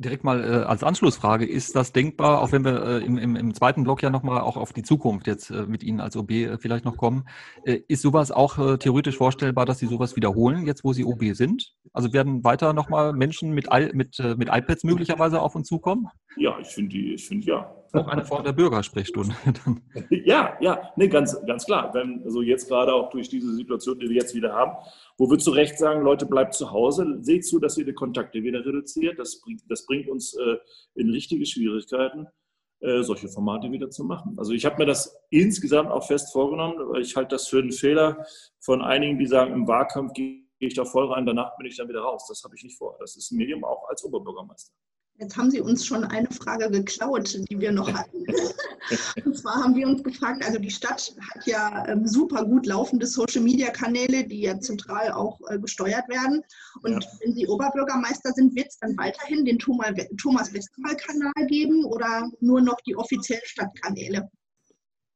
direkt 0.02 0.24
mal 0.24 0.44
äh, 0.44 0.64
als 0.64 0.84
Anschlussfrage, 0.84 1.46
ist 1.46 1.74
das 1.76 1.92
denkbar, 1.92 2.40
auch 2.42 2.52
wenn 2.52 2.64
wir 2.64 2.82
äh, 2.82 3.04
im, 3.04 3.18
im, 3.18 3.36
im, 3.36 3.54
zweiten 3.54 3.84
Block 3.84 4.02
ja 4.02 4.10
nochmal 4.10 4.40
auch 4.40 4.56
auf 4.56 4.72
die 4.72 4.82
Zukunft 4.82 5.26
jetzt 5.26 5.50
äh, 5.50 5.66
mit 5.66 5.82
Ihnen 5.82 6.00
als 6.00 6.16
OB 6.16 6.30
äh, 6.30 6.58
vielleicht 6.58 6.84
noch 6.84 6.96
kommen, 6.96 7.24
äh, 7.64 7.80
ist 7.88 8.02
sowas 8.02 8.30
auch 8.30 8.58
äh, 8.58 8.78
theoretisch 8.78 9.16
vorstellbar, 9.16 9.66
dass 9.66 9.78
Sie 9.78 9.86
sowas 9.86 10.16
wiederholen, 10.16 10.66
jetzt 10.66 10.84
wo 10.84 10.92
Sie 10.92 11.04
OB 11.04 11.34
sind? 11.34 11.74
Also 11.92 12.12
werden 12.12 12.44
weiter 12.44 12.72
nochmal 12.72 13.12
Menschen 13.12 13.52
mit, 13.52 13.68
mit, 13.92 14.18
mit 14.36 14.48
iPads 14.48 14.84
möglicherweise 14.84 15.40
auf 15.40 15.54
uns 15.54 15.68
zukommen? 15.68 16.08
Ja, 16.36 16.58
ich 16.58 16.68
finde 16.68 16.96
ich 16.96 17.26
finde 17.26 17.46
ja. 17.46 17.81
Auch 17.92 18.08
eine 18.08 18.24
Form 18.24 18.42
der 18.42 18.52
Bürgersprechstunde. 18.52 19.34
ja, 20.10 20.56
ja, 20.60 20.92
nee, 20.96 21.08
ganz, 21.08 21.36
ganz 21.46 21.66
klar. 21.66 21.92
Wenn, 21.92 22.22
also 22.24 22.40
jetzt 22.40 22.68
gerade 22.68 22.92
auch 22.94 23.10
durch 23.10 23.28
diese 23.28 23.54
Situation, 23.54 23.98
die 23.98 24.08
wir 24.08 24.16
jetzt 24.16 24.34
wieder 24.34 24.52
haben, 24.54 24.72
wo 25.18 25.30
wir 25.30 25.38
zu 25.38 25.50
Recht 25.50 25.78
sagen, 25.78 26.02
Leute, 26.02 26.26
bleibt 26.26 26.54
zu 26.54 26.70
Hause, 26.70 27.18
seht 27.20 27.46
zu, 27.46 27.58
dass 27.58 27.76
ihr 27.76 27.84
die 27.84 27.92
Kontakte 27.92 28.42
wieder 28.42 28.64
reduziert. 28.64 29.18
Das 29.18 29.40
bringt, 29.40 29.62
das 29.68 29.84
bringt 29.84 30.08
uns 30.08 30.34
äh, 30.34 30.56
in 30.94 31.10
richtige 31.10 31.44
Schwierigkeiten, 31.44 32.28
äh, 32.80 33.02
solche 33.02 33.28
Formate 33.28 33.70
wieder 33.70 33.90
zu 33.90 34.04
machen. 34.04 34.36
Also 34.38 34.52
ich 34.52 34.64
habe 34.64 34.78
mir 34.78 34.86
das 34.86 35.14
insgesamt 35.30 35.90
auch 35.90 36.06
fest 36.06 36.32
vorgenommen, 36.32 36.76
weil 36.88 37.02
ich 37.02 37.14
halte 37.14 37.34
das 37.34 37.46
für 37.46 37.58
einen 37.58 37.72
Fehler 37.72 38.24
von 38.60 38.80
einigen, 38.80 39.18
die 39.18 39.26
sagen, 39.26 39.52
im 39.52 39.68
Wahlkampf 39.68 40.14
gehe 40.14 40.42
ich 40.58 40.74
da 40.74 40.84
voll 40.84 41.12
rein, 41.12 41.26
danach 41.26 41.56
bin 41.58 41.66
ich 41.66 41.76
dann 41.76 41.88
wieder 41.88 42.00
raus. 42.00 42.26
Das 42.28 42.42
habe 42.44 42.54
ich 42.56 42.62
nicht 42.62 42.78
vor. 42.78 42.96
Das 43.00 43.16
ist 43.16 43.32
mir 43.32 43.46
eben 43.48 43.64
auch 43.64 43.88
als 43.88 44.02
Oberbürgermeister. 44.04 44.72
Jetzt 45.18 45.36
haben 45.36 45.50
Sie 45.50 45.60
uns 45.60 45.86
schon 45.86 46.04
eine 46.04 46.28
Frage 46.30 46.70
geklaut, 46.70 47.38
die 47.48 47.60
wir 47.60 47.70
noch 47.70 47.92
hatten. 47.92 48.24
Und 49.24 49.36
zwar 49.36 49.62
haben 49.62 49.76
wir 49.76 49.86
uns 49.86 50.02
gefragt, 50.02 50.44
also 50.44 50.58
die 50.58 50.70
Stadt 50.70 51.14
hat 51.30 51.46
ja 51.46 51.86
ähm, 51.86 52.06
super 52.06 52.44
gut 52.44 52.66
laufende 52.66 53.06
Social-Media-Kanäle, 53.06 54.24
die 54.26 54.40
ja 54.40 54.58
zentral 54.58 55.12
auch 55.12 55.38
äh, 55.48 55.58
gesteuert 55.58 56.08
werden. 56.08 56.42
Und 56.82 57.04
ja. 57.04 57.10
wenn 57.20 57.34
Sie 57.34 57.46
Oberbürgermeister 57.46 58.32
sind, 58.32 58.56
wird 58.56 58.68
es 58.68 58.78
dann 58.78 58.96
weiterhin 58.96 59.44
den 59.44 59.58
Thomas 59.58 60.52
Westphal-Kanal 60.52 61.46
geben 61.46 61.84
oder 61.84 62.28
nur 62.40 62.60
noch 62.60 62.80
die 62.86 62.96
offiziellen 62.96 63.42
Stadtkanäle? 63.44 64.28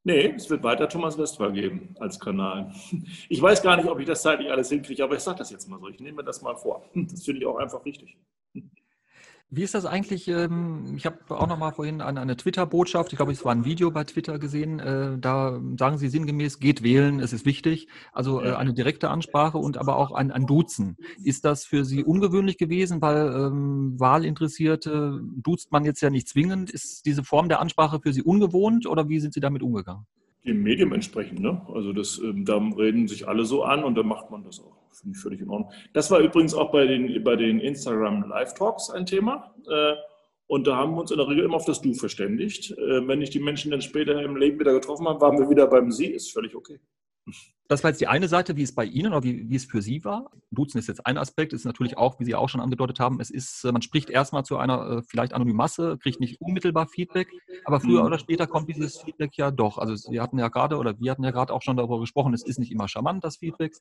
Nee, 0.05 0.35
es 0.37 0.49
wird 0.49 0.63
weiter 0.63 0.89
Thomas 0.89 1.19
Westphal 1.19 1.53
geben 1.53 1.97
als 1.99 2.21
Kanal. 2.21 2.73
Ich 3.29 3.43
weiß 3.43 3.61
gar 3.61 3.77
nicht, 3.77 3.89
ob 3.89 3.99
ich 3.99 4.07
das 4.07 4.23
zeitlich 4.23 4.49
alles 4.49 4.69
hinkriege, 4.69 5.03
aber 5.03 5.17
ich 5.17 5.23
sage 5.23 5.39
das 5.39 5.51
jetzt 5.51 5.69
mal 5.69 5.81
so. 5.81 5.89
Ich 5.89 5.99
nehme 5.99 6.19
mir 6.19 6.25
das 6.25 6.43
mal 6.43 6.55
vor. 6.55 6.89
Das 6.95 7.25
finde 7.25 7.41
ich 7.41 7.47
auch 7.47 7.57
einfach 7.57 7.85
richtig. 7.85 8.17
Wie 9.49 9.63
ist 9.63 9.75
das 9.75 9.87
eigentlich? 9.87 10.27
Ähm, 10.27 10.95
ich 10.97 11.07
habe 11.07 11.19
auch 11.29 11.47
noch 11.47 11.57
mal 11.57 11.71
vorhin 11.71 12.01
eine, 12.01 12.21
eine 12.21 12.37
Twitter-Botschaft, 12.37 13.13
ich 13.13 13.17
glaube, 13.17 13.31
es 13.31 13.45
war 13.45 13.53
ein 13.53 13.65
Video 13.65 13.93
bei 13.93 14.03
Twitter 14.03 14.41
gesehen. 14.41 14.81
Äh, 14.81 15.19
da 15.21 15.61
sagen 15.79 15.99
Sie 15.99 16.09
sinngemäß, 16.09 16.59
geht 16.59 16.83
wählen, 16.83 17.21
es 17.21 17.33
ist 17.33 17.47
wichtig. 17.47 17.87
Also 18.13 18.43
äh, 18.43 18.55
eine 18.55 18.75
direkte 18.75 19.09
Ansprache 19.09 19.59
und 19.59 19.79
aber 19.79 19.97
auch 19.97 20.11
ein, 20.11 20.33
ein 20.33 20.47
Duzen. 20.47 20.97
Ist 21.23 21.45
das 21.45 21.65
für 21.65 21.85
Sie 21.85 22.03
ungewöhnlich 22.03 22.59
gewesen, 22.59 23.01
weil 23.01 23.29
ähm, 23.29 23.95
Wahlinteressierte 24.01 25.21
duzt 25.23 25.71
man 25.71 25.85
jetzt 25.85 26.01
ja 26.01 26.11
nicht 26.11 26.29
zwingend? 26.29 26.71
Ist 26.71 27.07
diese 27.07 27.23
Form 27.23 27.49
der 27.49 27.61
Ansprache 27.61 28.01
für 28.01 28.13
Sie 28.13 28.23
ungewohnt 28.23 28.87
oder 28.87 29.09
wie 29.09 29.21
sind 29.21 29.33
Sie 29.33 29.41
damit 29.41 29.63
umgegangen? 29.63 30.07
Dem 30.45 30.65
Medium 30.65 30.93
entsprechend. 30.93 31.39
Ne? 31.39 31.63
Also 31.73 31.93
das, 31.93 32.19
ähm, 32.19 32.45
da 32.45 32.57
reden 32.57 33.07
sich 33.07 33.29
alle 33.29 33.45
so 33.45 33.63
an 33.63 33.85
und 33.85 33.95
dann 33.95 34.09
macht 34.09 34.29
man 34.29 34.43
das 34.43 34.59
auch. 34.59 34.86
Finde 35.01 35.17
ich 35.17 35.23
völlig 35.23 35.41
in 35.41 35.51
Ordnung. 35.51 35.73
Das 35.93 36.11
war 36.11 36.21
übrigens 36.21 36.55
auch 36.55 36.71
bei 36.73 36.87
den, 36.87 37.23
bei 37.23 37.37
den 37.37 37.61
Instagram 37.61 38.29
Live 38.29 38.55
Talks 38.55 38.91
ein 38.91 39.07
Thema. 39.07 39.55
Äh, 39.69 39.95
und 40.49 40.67
da 40.67 40.77
haben 40.77 40.95
wir 40.95 41.01
uns 41.01 41.11
in 41.11 41.19
der 41.19 41.29
Regel 41.29 41.45
immer 41.45 41.57
auf 41.57 41.65
das 41.65 41.83
Du 41.83 41.93
verständigt. 41.93 42.71
Äh, 42.73 43.07
wenn 43.07 43.21
ich 43.21 43.31
die 43.31 43.41
Menschen 43.41 43.71
dann 43.71 43.83
später 43.83 44.23
im 44.23 44.37
Leben 44.37 44.59
wieder 44.59 44.73
getroffen 44.73 45.09
habe, 45.09 45.21
waren 45.21 45.39
wir 45.39 45.51
wieder 45.51 45.67
beim 45.67 45.91
Sie, 45.91 46.07
ist 46.07 46.33
völlig 46.33 46.55
okay. 46.55 46.81
Das 47.69 47.83
war 47.83 47.91
jetzt 47.91 48.01
die 48.01 48.07
eine 48.07 48.29
Seite, 48.29 48.57
wie 48.57 48.63
es 48.63 48.75
bei 48.75 48.85
Ihnen 48.85 49.13
oder 49.13 49.25
wie, 49.25 49.49
wie 49.49 49.57
es 49.57 49.65
für 49.65 49.83
Sie 49.83 50.05
war. 50.05 50.31
Duzen 50.51 50.79
ist 50.79 50.87
jetzt 50.89 51.05
ein 51.07 51.19
Aspekt, 51.19 51.53
ist 51.53 51.65
natürlich 51.65 51.97
auch, 51.97 52.21
wie 52.21 52.25
Sie 52.25 52.35
auch 52.35 52.49
schon 52.49 52.61
angedeutet 52.61 53.01
haben, 53.01 53.21
es 53.21 53.31
ist, 53.31 53.65
äh, 53.65 53.73
man 53.73 53.83
spricht 53.83 54.09
erstmal 54.09 54.45
zu 54.45 54.57
einer 54.57 54.99
äh, 54.99 55.03
vielleicht 55.03 55.33
anonymen 55.33 55.57
Masse, 55.57 55.99
kriegt 56.01 56.21
nicht 56.21 56.41
unmittelbar 56.41 56.87
Feedback, 56.87 57.29
aber 57.65 57.81
früher 57.81 58.01
mhm. 58.01 58.07
oder 58.07 58.19
später 58.19 58.47
kommt 58.47 58.69
dieses 58.69 58.99
Feedback 58.99 59.37
ja 59.37 59.51
doch. 59.51 59.79
Also 59.79 59.97
Sie 59.97 60.21
hatten 60.21 60.39
ja 60.39 60.49
gerade 60.49 60.77
oder 60.77 60.99
wir 61.01 61.11
hatten 61.11 61.25
ja 61.25 61.33
gerade 61.33 61.53
auch 61.53 61.63
schon 61.63 61.77
darüber 61.77 61.99
gesprochen, 61.99 62.35
es 62.35 62.45
ist 62.45 62.59
nicht 62.59 62.71
immer 62.71 62.89
charmant, 62.89 63.25
das 63.25 63.39
Feedback. 63.39 63.75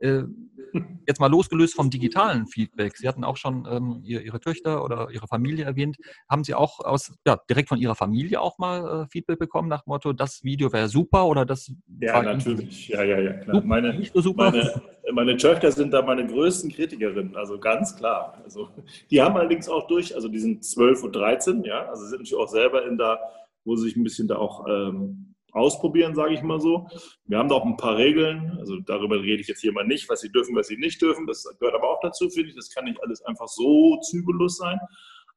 Äh, 0.00 0.24
jetzt 1.06 1.20
mal 1.20 1.30
losgelöst 1.30 1.74
vom 1.74 1.90
digitalen 1.90 2.46
Feedback. 2.46 2.96
Sie 2.96 3.08
hatten 3.08 3.24
auch 3.24 3.36
schon 3.36 3.66
ähm, 3.70 4.00
Ihre 4.02 4.40
Töchter 4.40 4.84
oder 4.84 5.08
Ihre 5.10 5.26
Familie 5.26 5.64
erwähnt. 5.64 5.96
Haben 6.28 6.44
Sie 6.44 6.54
auch 6.54 6.80
aus, 6.80 7.12
ja, 7.26 7.38
direkt 7.48 7.68
von 7.68 7.78
Ihrer 7.78 7.94
Familie 7.94 8.40
auch 8.40 8.58
mal 8.58 9.06
Feedback 9.10 9.38
bekommen 9.38 9.68
nach 9.68 9.82
dem 9.82 9.90
Motto, 9.90 10.12
das 10.12 10.42
Video 10.42 10.72
wäre 10.72 10.88
super 10.88 11.26
oder 11.26 11.46
das 11.46 11.72
Ja, 12.00 12.22
natürlich. 12.22 12.88
Ja, 12.88 13.02
ja, 13.02 13.18
ja 13.18 13.29
ja, 13.30 13.38
klar. 13.38 13.62
Meine, 13.64 14.02
meine, 14.36 14.82
meine 15.12 15.36
Töchter 15.36 15.72
sind 15.72 15.92
da 15.92 16.02
meine 16.02 16.26
größten 16.26 16.70
Kritikerinnen, 16.70 17.36
also 17.36 17.58
ganz 17.58 17.96
klar. 17.96 18.40
Also, 18.44 18.68
die 19.10 19.20
haben 19.20 19.36
allerdings 19.36 19.68
auch 19.68 19.86
durch, 19.86 20.14
also 20.14 20.28
die 20.28 20.38
sind 20.38 20.64
12 20.64 21.04
und 21.04 21.16
13, 21.16 21.64
ja, 21.64 21.86
also 21.88 22.04
sind 22.04 22.20
natürlich 22.20 22.34
auch 22.34 22.48
selber 22.48 22.86
in 22.86 22.98
da, 22.98 23.18
wo 23.64 23.76
sie 23.76 23.84
sich 23.84 23.96
ein 23.96 24.04
bisschen 24.04 24.28
da 24.28 24.36
auch 24.36 24.66
ähm, 24.68 25.34
ausprobieren, 25.52 26.14
sage 26.14 26.34
ich 26.34 26.42
mal 26.42 26.60
so. 26.60 26.86
Wir 27.24 27.38
haben 27.38 27.48
da 27.48 27.56
auch 27.56 27.64
ein 27.64 27.76
paar 27.76 27.96
Regeln, 27.96 28.56
also 28.58 28.78
darüber 28.80 29.20
rede 29.20 29.40
ich 29.40 29.48
jetzt 29.48 29.60
hier 29.60 29.72
mal 29.72 29.86
nicht, 29.86 30.08
was 30.08 30.20
sie 30.20 30.30
dürfen, 30.30 30.54
was 30.54 30.68
sie 30.68 30.76
nicht 30.76 31.00
dürfen. 31.02 31.26
Das 31.26 31.44
gehört 31.58 31.74
aber 31.74 31.90
auch 31.90 32.00
dazu, 32.00 32.28
finde 32.30 32.50
ich. 32.50 32.56
Das 32.56 32.70
kann 32.70 32.84
nicht 32.84 33.02
alles 33.02 33.22
einfach 33.22 33.48
so 33.48 33.98
zügellos 34.00 34.56
sein. 34.56 34.78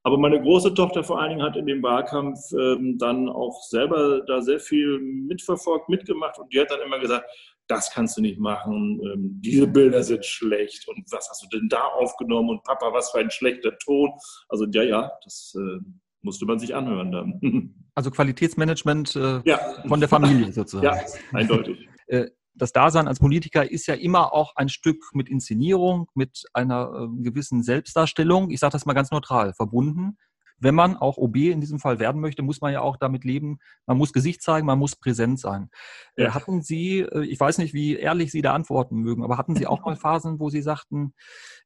Aber 0.05 0.17
meine 0.17 0.41
große 0.41 0.73
Tochter 0.73 1.03
vor 1.03 1.19
allen 1.19 1.29
Dingen 1.29 1.43
hat 1.43 1.55
in 1.55 1.65
dem 1.65 1.81
Wahlkampf 1.81 2.37
ähm, 2.51 2.97
dann 2.97 3.29
auch 3.29 3.61
selber 3.63 4.21
da 4.27 4.41
sehr 4.41 4.59
viel 4.59 4.99
mitverfolgt, 4.99 5.87
mitgemacht 5.87 6.37
und 6.39 6.51
die 6.53 6.59
hat 6.59 6.69
dann 6.71 6.81
immer 6.81 6.99
gesagt, 6.99 7.25
das 7.67 7.91
kannst 7.91 8.17
du 8.17 8.21
nicht 8.21 8.39
machen, 8.39 8.99
ähm, 9.03 9.41
diese 9.41 9.67
Bilder 9.67 10.03
sind 10.03 10.25
schlecht 10.25 10.87
und 10.87 11.05
was 11.11 11.29
hast 11.29 11.43
du 11.43 11.57
denn 11.57 11.69
da 11.69 11.81
aufgenommen 11.81 12.49
und 12.49 12.63
Papa, 12.63 12.91
was 12.93 13.11
für 13.11 13.19
ein 13.19 13.31
schlechter 13.31 13.77
Ton. 13.77 14.11
Also 14.49 14.65
ja, 14.71 14.83
ja, 14.83 15.11
das 15.23 15.55
äh, 15.57 15.79
musste 16.21 16.45
man 16.45 16.59
sich 16.59 16.75
anhören 16.75 17.11
dann. 17.11 17.79
Also 17.95 18.09
Qualitätsmanagement 18.09 19.15
äh, 19.15 19.41
ja. 19.45 19.59
von 19.87 19.99
der 19.99 20.09
Familie 20.09 20.51
sozusagen. 20.51 20.83
Ja, 20.83 21.37
eindeutig. 21.37 21.87
Äh, 22.07 22.31
das 22.55 22.71
Dasein 22.71 23.07
als 23.07 23.19
Politiker 23.19 23.69
ist 23.69 23.85
ja 23.85 23.93
immer 23.93 24.33
auch 24.33 24.55
ein 24.55 24.67
Stück 24.67 25.11
mit 25.13 25.29
Inszenierung, 25.29 26.09
mit 26.15 26.43
einer 26.53 26.91
äh, 26.91 27.21
gewissen 27.21 27.61
Selbstdarstellung, 27.61 28.49
ich 28.49 28.59
sage 28.59 28.71
das 28.71 28.87
mal 28.87 28.93
ganz 28.93 29.11
neutral, 29.11 29.53
verbunden 29.53 30.17
wenn 30.59 30.75
man 30.75 30.97
auch 30.97 31.17
OB 31.17 31.35
in 31.37 31.61
diesem 31.61 31.79
Fall 31.79 31.99
werden 31.99 32.21
möchte, 32.21 32.41
muss 32.41 32.61
man 32.61 32.73
ja 32.73 32.81
auch 32.81 32.97
damit 32.97 33.23
leben, 33.23 33.59
man 33.85 33.97
muss 33.97 34.13
Gesicht 34.13 34.41
zeigen, 34.41 34.65
man 34.65 34.79
muss 34.79 34.95
präsent 34.95 35.39
sein. 35.39 35.69
Äh, 36.15 36.23
ja. 36.23 36.33
Hatten 36.33 36.61
Sie, 36.61 36.99
äh, 36.99 37.25
ich 37.25 37.39
weiß 37.39 37.57
nicht, 37.57 37.73
wie 37.73 37.95
ehrlich 37.95 38.31
Sie 38.31 38.41
da 38.41 38.53
antworten 38.53 38.97
mögen, 38.97 39.23
aber 39.23 39.37
hatten 39.37 39.55
Sie 39.55 39.67
auch 39.67 39.81
mal 39.85 39.95
Phasen, 39.95 40.39
wo 40.39 40.49
Sie 40.49 40.61
sagten, 40.61 41.13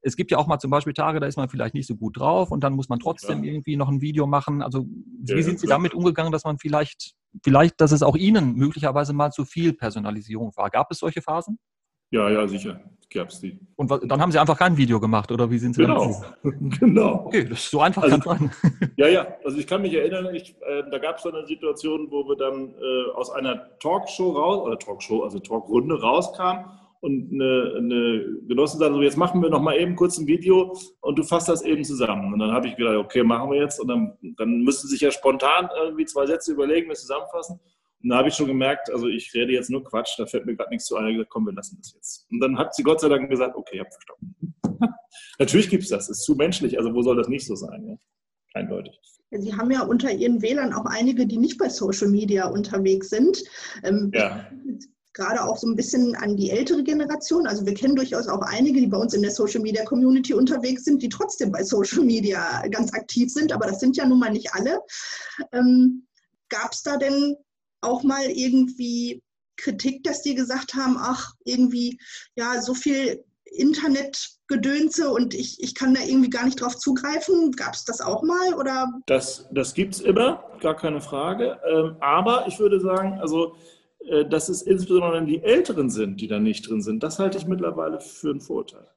es 0.02 0.16
gibt 0.16 0.32
ja 0.32 0.38
auch 0.38 0.48
mal 0.48 0.60
zum 0.60 0.72
Beispiel 0.72 0.94
Tage, 0.94 1.20
da 1.20 1.28
ist 1.28 1.38
man 1.38 1.50
vielleicht 1.50 1.74
nicht 1.74 1.88
so 1.88 1.96
gut 1.96 2.20
drauf 2.20 2.52
und 2.52 2.64
dann 2.64 2.74
muss 2.74 2.90
man 2.90 3.00
trotzdem 3.00 3.44
ja. 3.44 3.52
irgendwie 3.52 3.78
noch 3.78 3.90
ein 3.90 4.02
Video 4.02 4.28
machen. 4.28 4.62
Also 4.62 4.86
wie 4.88 5.34
ja, 5.34 5.42
sind 5.42 5.60
Sie 5.60 5.68
damit 5.68 5.94
umgegangen, 5.94 6.32
dass 6.32 6.44
man 6.44 6.58
vielleicht, 6.58 7.14
vielleicht, 7.44 7.80
dass 7.82 7.92
es 7.92 8.04
auch 8.04 8.16
Ihnen 8.16 8.56
möglicherweise 8.56 9.14
mal 9.14 9.32
zu 9.32 9.46
viel 9.46 9.74
Personalisierung 9.74 10.52
war? 10.56 10.70
Gab 10.70 10.92
es 10.92 11.00
solche 11.00 11.22
Phasen? 11.22 11.60
Ja, 12.12 12.30
ja, 12.30 12.48
sicher 12.48 12.80
gab 13.14 13.30
es 13.30 13.40
die. 13.40 13.60
Und 13.76 13.90
dann 13.90 14.22
haben 14.22 14.32
Sie 14.32 14.40
einfach 14.40 14.58
kein 14.58 14.78
Video 14.78 15.00
gemacht, 15.00 15.32
oder 15.32 15.50
wie 15.50 15.58
sind 15.58 15.76
Sie 15.76 15.82
Genau, 15.82 16.24
genau. 16.80 17.26
Okay, 17.26 17.46
das 17.46 17.60
ist 17.60 17.72
so 17.72 17.82
einfach 17.82 18.04
also, 18.04 18.20
kann 18.20 18.52
sein. 18.62 18.92
Ja, 18.98 19.08
ja, 19.08 19.28
also 19.44 19.58
ich 19.58 19.68
kann 19.68 19.82
mich 19.82 19.94
erinnern, 19.94 20.34
ich, 20.34 20.56
äh, 20.62 20.84
da 20.90 20.98
gab 20.98 21.18
es 21.18 21.24
so 21.24 21.32
eine 21.32 21.46
Situation, 21.46 22.08
wo 22.12 22.28
wir 22.28 22.36
dann 22.36 22.74
äh, 22.74 23.12
aus 23.16 23.32
einer 23.32 23.78
Talkshow 23.80 24.32
raus, 24.32 24.66
oder 24.66 24.78
Talkshow, 24.78 25.24
also 25.24 25.40
Talkrunde 25.40 26.00
rauskamen 26.00 26.66
und 27.00 27.32
eine, 27.32 27.76
eine 27.78 28.26
Genossin 28.48 28.80
sagte 28.80 28.96
so, 28.96 29.02
jetzt 29.02 29.18
machen 29.18 29.42
wir 29.42 29.50
noch 29.50 29.62
mal 29.62 29.78
eben 29.78 29.96
kurz 29.96 30.18
ein 30.18 30.28
Video 30.28 30.76
und 31.02 31.18
du 31.18 31.24
fasst 31.24 31.48
das 31.48 31.62
eben 31.62 31.84
zusammen. 31.84 32.34
Und 32.34 32.40
dann 32.40 32.52
habe 32.52 32.68
ich 32.68 32.76
gedacht, 32.76 32.96
okay, 32.96 33.24
machen 33.24 33.52
wir 33.52 33.60
jetzt. 33.60 33.80
Und 33.80 33.88
dann, 33.88 34.18
dann 34.36 34.64
müssten 34.64 34.88
sich 34.88 35.02
ja 35.02 35.12
spontan 35.12 35.70
irgendwie 35.80 36.06
zwei 36.06 36.26
Sätze 36.26 36.54
überlegen, 36.54 36.90
wir 36.90 36.96
zusammenfassen. 36.96 37.60
Und 38.04 38.10
da 38.10 38.18
habe 38.18 38.30
ich 38.30 38.36
schon 38.36 38.48
gemerkt, 38.48 38.92
also 38.92 39.08
ich 39.08 39.34
rede 39.34 39.54
jetzt 39.54 39.70
nur 39.70 39.84
Quatsch, 39.84 40.18
da 40.18 40.26
fällt 40.26 40.46
mir 40.46 40.56
gerade 40.56 40.70
nichts 40.70 40.86
zu 40.86 40.96
ein. 40.98 41.14
Gesagt, 41.14 41.30
komm, 41.30 41.46
wir 41.46 41.54
lassen 41.54 41.78
das 41.82 41.94
jetzt. 41.94 42.28
Und 42.32 42.40
dann 42.40 42.58
hat 42.58 42.76
sie 42.76 42.84
Gott 42.84 43.02
sei 43.02 43.10
Dank 43.10 43.30
gesagt, 43.30 43.56
okay, 43.56 43.76
ich 43.76 43.80
habe 43.80 43.90
verstanden. 43.90 44.56
Natürlich 45.40 45.70
gibt 45.70 45.84
es 45.84 45.90
das, 45.90 46.10
ist 46.10 46.24
zu 46.24 46.36
menschlich, 46.36 46.78
also 46.78 46.94
wo 46.94 47.02
soll 47.02 47.18
das 47.18 47.28
nicht 47.28 47.46
so 47.46 47.56
sein? 47.56 47.86
Ja? 47.88 47.96
Eindeutig. 48.54 49.00
Sie 49.32 49.54
haben 49.54 49.72
ja 49.72 49.82
unter 49.82 50.12
Ihren 50.12 50.42
Wählern 50.42 50.74
auch 50.74 50.86
einige, 50.86 51.28
die 51.28 51.38
nicht 51.38 51.58
bei 51.58 51.70
Social 51.70 52.08
Media 52.08 52.48
unterwegs 52.48 53.10
sind. 53.10 53.44
Ähm, 53.84 54.12
ja. 54.14 54.48
Gerade 55.14 55.44
auch 55.44 55.58
so 55.58 55.68
ein 55.68 55.76
bisschen 55.76 56.16
an 56.16 56.38
die 56.38 56.52
ältere 56.52 56.84
Generation. 56.84 57.48
Also 57.48 57.66
wir 57.66 57.74
kennen 57.74 57.96
durchaus 57.96 58.28
auch 58.28 58.42
einige, 58.42 58.80
die 58.80 58.88
bei 58.88 58.98
uns 58.98 59.16
in 59.16 59.24
der 59.24 59.32
Social 59.32 59.62
Media 59.62 59.84
Community 59.84 60.34
unterwegs 60.34 60.86
sind, 60.86 61.02
die 61.02 61.10
trotzdem 61.10 61.52
bei 61.52 61.64
Social 61.64 62.04
Media 62.04 62.66
ganz 62.70 62.94
aktiv 62.94 63.34
sind, 63.34 63.52
aber 63.52 63.66
das 63.66 63.80
sind 63.80 63.98
ja 63.98 64.06
nun 64.06 64.20
mal 64.20 64.32
nicht 64.32 64.54
alle. 64.54 64.80
Ähm, 65.52 66.08
Gab 66.50 66.72
es 66.72 66.84
da 66.84 66.98
denn 66.98 67.36
auch 67.82 68.04
mal 68.04 68.26
irgendwie 68.26 69.22
Kritik, 69.58 70.04
dass 70.04 70.22
die 70.22 70.36
gesagt 70.36 70.76
haben, 70.76 70.98
ach, 71.00 71.34
irgendwie, 71.44 72.00
ja, 72.36 72.62
so 72.62 72.74
viel 72.74 73.24
Internetgedönse 73.46 75.10
und 75.10 75.34
ich, 75.34 75.62
ich 75.62 75.74
kann 75.74 75.94
da 75.94 76.02
irgendwie 76.02 76.30
gar 76.30 76.46
nicht 76.46 76.62
drauf 76.62 76.78
zugreifen. 76.78 77.52
Gab 77.52 77.74
es 77.74 77.86
das 77.86 78.02
auch 78.02 78.22
mal? 78.24 78.54
Oder? 78.54 78.92
Das, 79.06 79.48
das 79.52 79.74
gibt 79.74 79.96
es 79.96 80.02
immer, 80.02 80.44
gar 80.62 80.76
keine 80.76 81.02
Frage. 81.02 81.60
Ähm, 81.68 81.98
aber 82.00 82.46
ich 82.48 82.60
würde 82.60 82.80
sagen, 82.80 83.20
also 83.20 83.56
äh, 84.08 84.26
dass 84.26 84.50
es 84.50 84.62
insbesondere 84.62 85.26
die 85.26 85.42
Älteren 85.42 85.90
sind, 85.90 86.22
die 86.22 86.28
da 86.28 86.40
nicht 86.40 86.70
drin 86.70 86.82
sind, 86.82 87.04
das 87.04 87.20
halte 87.20 87.38
ich 87.38 87.48
mittlerweile 87.48 88.00
für 88.00 88.30
einen 88.30 88.42
Vorteil. 88.42 88.88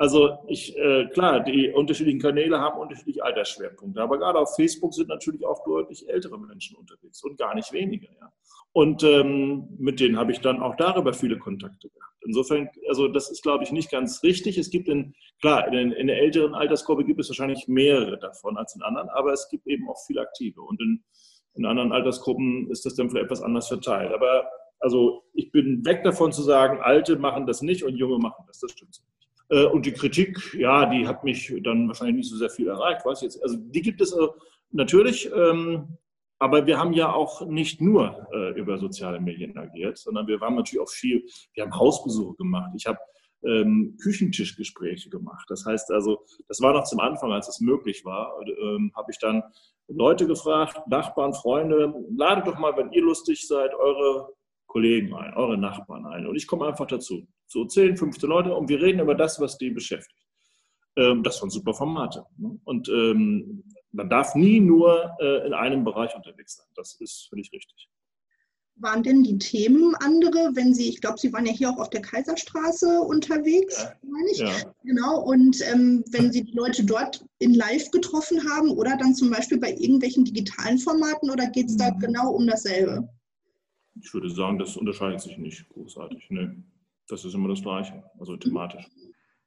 Also 0.00 0.38
ich, 0.46 0.78
äh, 0.78 1.06
klar, 1.06 1.40
die 1.40 1.70
unterschiedlichen 1.70 2.20
Kanäle 2.20 2.60
haben 2.60 2.78
unterschiedliche 2.78 3.24
Altersschwerpunkte, 3.24 4.00
aber 4.00 4.18
gerade 4.18 4.38
auf 4.38 4.54
Facebook 4.54 4.94
sind 4.94 5.08
natürlich 5.08 5.44
auch 5.44 5.64
deutlich 5.64 6.08
ältere 6.08 6.38
Menschen 6.38 6.76
unterwegs 6.76 7.22
und 7.24 7.36
gar 7.36 7.56
nicht 7.56 7.72
wenige. 7.72 8.06
Ja. 8.06 8.32
Und 8.72 9.02
ähm, 9.02 9.66
mit 9.76 9.98
denen 9.98 10.16
habe 10.16 10.30
ich 10.30 10.40
dann 10.40 10.62
auch 10.62 10.76
darüber 10.76 11.12
viele 11.12 11.36
Kontakte 11.36 11.88
gehabt. 11.88 12.14
Insofern, 12.24 12.68
also 12.88 13.08
das 13.08 13.28
ist, 13.28 13.42
glaube 13.42 13.64
ich, 13.64 13.72
nicht 13.72 13.90
ganz 13.90 14.22
richtig. 14.22 14.56
Es 14.56 14.70
gibt 14.70 14.86
in, 14.88 15.14
klar, 15.40 15.66
in, 15.66 15.90
in 15.90 16.06
der 16.06 16.20
älteren 16.20 16.54
Altersgruppe 16.54 17.04
gibt 17.04 17.18
es 17.18 17.28
wahrscheinlich 17.28 17.66
mehrere 17.66 18.18
davon 18.20 18.56
als 18.56 18.76
in 18.76 18.82
anderen, 18.82 19.08
aber 19.08 19.32
es 19.32 19.48
gibt 19.50 19.66
eben 19.66 19.88
auch 19.90 19.98
viele 20.06 20.20
aktive. 20.20 20.60
Und 20.60 20.80
in, 20.80 21.02
in 21.54 21.66
anderen 21.66 21.90
Altersgruppen 21.90 22.70
ist 22.70 22.86
das 22.86 22.94
dann 22.94 23.10
vielleicht 23.10 23.24
etwas 23.24 23.42
anders 23.42 23.66
verteilt. 23.66 24.12
Aber 24.12 24.48
also 24.78 25.24
ich 25.34 25.50
bin 25.50 25.84
weg 25.84 26.04
davon 26.04 26.30
zu 26.30 26.42
sagen, 26.42 26.78
Alte 26.80 27.16
machen 27.16 27.48
das 27.48 27.62
nicht 27.62 27.82
und 27.82 27.96
Junge 27.96 28.18
machen 28.18 28.44
das. 28.46 28.60
Das 28.60 28.70
stimmt 28.70 28.94
so 28.94 29.02
und 29.48 29.86
die 29.86 29.92
Kritik, 29.92 30.54
ja, 30.54 30.86
die 30.86 31.06
hat 31.06 31.24
mich 31.24 31.54
dann 31.62 31.88
wahrscheinlich 31.88 32.16
nicht 32.16 32.30
so 32.30 32.36
sehr 32.36 32.50
viel 32.50 32.68
erreicht. 32.68 33.04
Weiß 33.04 33.22
jetzt. 33.22 33.42
Also 33.42 33.56
die 33.56 33.82
gibt 33.82 34.00
es 34.00 34.12
äh, 34.12 34.26
natürlich, 34.70 35.30
ähm, 35.34 35.96
aber 36.38 36.66
wir 36.66 36.78
haben 36.78 36.92
ja 36.92 37.12
auch 37.12 37.46
nicht 37.46 37.80
nur 37.80 38.28
äh, 38.32 38.58
über 38.58 38.78
soziale 38.78 39.20
Medien 39.20 39.56
agiert, 39.56 39.98
sondern 39.98 40.26
wir 40.26 40.38
haben 40.40 40.56
natürlich 40.56 40.80
auch 40.80 40.90
viel, 40.90 41.24
wir 41.54 41.64
haben 41.64 41.74
Hausbesuche 41.74 42.36
gemacht. 42.36 42.70
Ich 42.76 42.86
habe 42.86 42.98
ähm, 43.44 43.96
Küchentischgespräche 44.02 45.10
gemacht. 45.10 45.46
Das 45.48 45.64
heißt 45.64 45.90
also, 45.90 46.24
das 46.48 46.60
war 46.60 46.72
noch 46.72 46.84
zum 46.84 47.00
Anfang, 47.00 47.32
als 47.32 47.48
es 47.48 47.60
möglich 47.60 48.04
war, 48.04 48.34
ähm, 48.46 48.92
habe 48.94 49.10
ich 49.10 49.18
dann 49.18 49.42
Leute 49.88 50.26
gefragt, 50.26 50.80
Nachbarn, 50.88 51.32
Freunde, 51.32 51.94
ladet 52.14 52.46
doch 52.46 52.58
mal, 52.58 52.76
wenn 52.76 52.92
ihr 52.92 53.02
lustig 53.02 53.46
seid, 53.46 53.74
eure 53.74 54.32
Kollegen 54.68 55.12
ein, 55.14 55.34
eure 55.34 55.58
Nachbarn 55.58 56.06
ein. 56.06 56.26
Und 56.26 56.36
ich 56.36 56.46
komme 56.46 56.68
einfach 56.68 56.86
dazu. 56.86 57.26
So 57.46 57.64
10, 57.64 57.96
15 57.96 58.28
Leute 58.28 58.54
und 58.54 58.68
wir 58.68 58.80
reden 58.80 59.00
über 59.00 59.16
das, 59.16 59.40
was 59.40 59.58
die 59.58 59.70
beschäftigt. 59.70 60.22
Ähm, 60.96 61.24
das 61.24 61.42
waren 61.42 61.50
super 61.50 61.74
Formate. 61.74 62.24
Ne? 62.36 62.60
Und 62.64 62.88
ähm, 62.88 63.64
man 63.90 64.08
darf 64.08 64.36
nie 64.36 64.60
nur 64.60 65.10
äh, 65.20 65.46
in 65.46 65.54
einem 65.54 65.82
Bereich 65.82 66.14
unterwegs 66.14 66.56
sein. 66.56 66.66
Das 66.76 66.94
ist 67.00 67.26
völlig 67.28 67.50
richtig 67.52 67.88
waren 68.80 69.02
denn 69.02 69.22
die 69.22 69.38
Themen 69.38 69.94
andere, 69.96 70.50
wenn 70.54 70.74
Sie, 70.74 70.88
ich 70.88 71.00
glaube, 71.00 71.18
Sie 71.18 71.32
waren 71.32 71.46
ja 71.46 71.52
hier 71.52 71.70
auch 71.70 71.78
auf 71.78 71.90
der 71.90 72.02
Kaiserstraße 72.02 73.00
unterwegs, 73.00 73.82
ja. 73.82 73.92
meine 74.02 74.30
ich. 74.30 74.38
Ja. 74.38 74.74
Genau, 74.84 75.20
und 75.20 75.60
ähm, 75.72 76.04
wenn 76.10 76.32
Sie 76.32 76.44
die 76.44 76.52
Leute 76.52 76.84
dort 76.84 77.24
in 77.38 77.54
live 77.54 77.90
getroffen 77.90 78.40
haben 78.50 78.70
oder 78.70 78.96
dann 78.96 79.14
zum 79.14 79.30
Beispiel 79.30 79.58
bei 79.58 79.72
irgendwelchen 79.72 80.24
digitalen 80.24 80.78
Formaten 80.78 81.30
oder 81.30 81.48
geht 81.48 81.68
es 81.68 81.76
da 81.76 81.90
mhm. 81.90 81.98
genau 81.98 82.30
um 82.30 82.46
dasselbe? 82.46 83.08
Ich 84.00 84.12
würde 84.14 84.30
sagen, 84.30 84.58
das 84.58 84.76
unterscheidet 84.76 85.20
sich 85.20 85.38
nicht 85.38 85.68
großartig. 85.70 86.26
Nee. 86.30 86.50
Das 87.08 87.24
ist 87.24 87.34
immer 87.34 87.48
das 87.48 87.62
Gleiche, 87.62 88.04
also 88.18 88.36
thematisch. 88.36 88.86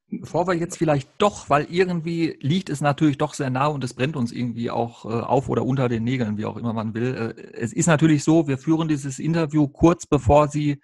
Bevor 0.09 0.45
wir 0.45 0.55
jetzt 0.55 0.77
vielleicht 0.77 1.09
doch, 1.19 1.49
weil 1.49 1.67
irgendwie 1.69 2.37
liegt 2.41 2.69
es 2.69 2.81
natürlich 2.81 3.17
doch 3.17 3.33
sehr 3.33 3.49
nah 3.49 3.67
und 3.67 3.83
es 3.83 3.93
brennt 3.93 4.17
uns 4.17 4.33
irgendwie 4.33 4.69
auch 4.69 5.05
äh, 5.05 5.07
auf 5.07 5.47
oder 5.47 5.63
unter 5.63 5.87
den 5.87 6.03
Nägeln, 6.03 6.37
wie 6.37 6.45
auch 6.45 6.57
immer 6.57 6.73
man 6.73 6.93
will. 6.93 7.33
Äh, 7.37 7.41
es 7.53 7.71
ist 7.71 7.87
natürlich 7.87 8.23
so, 8.25 8.47
wir 8.47 8.57
führen 8.57 8.89
dieses 8.89 9.19
Interview 9.19 9.69
kurz 9.69 10.05
bevor 10.05 10.49
Sie 10.49 10.81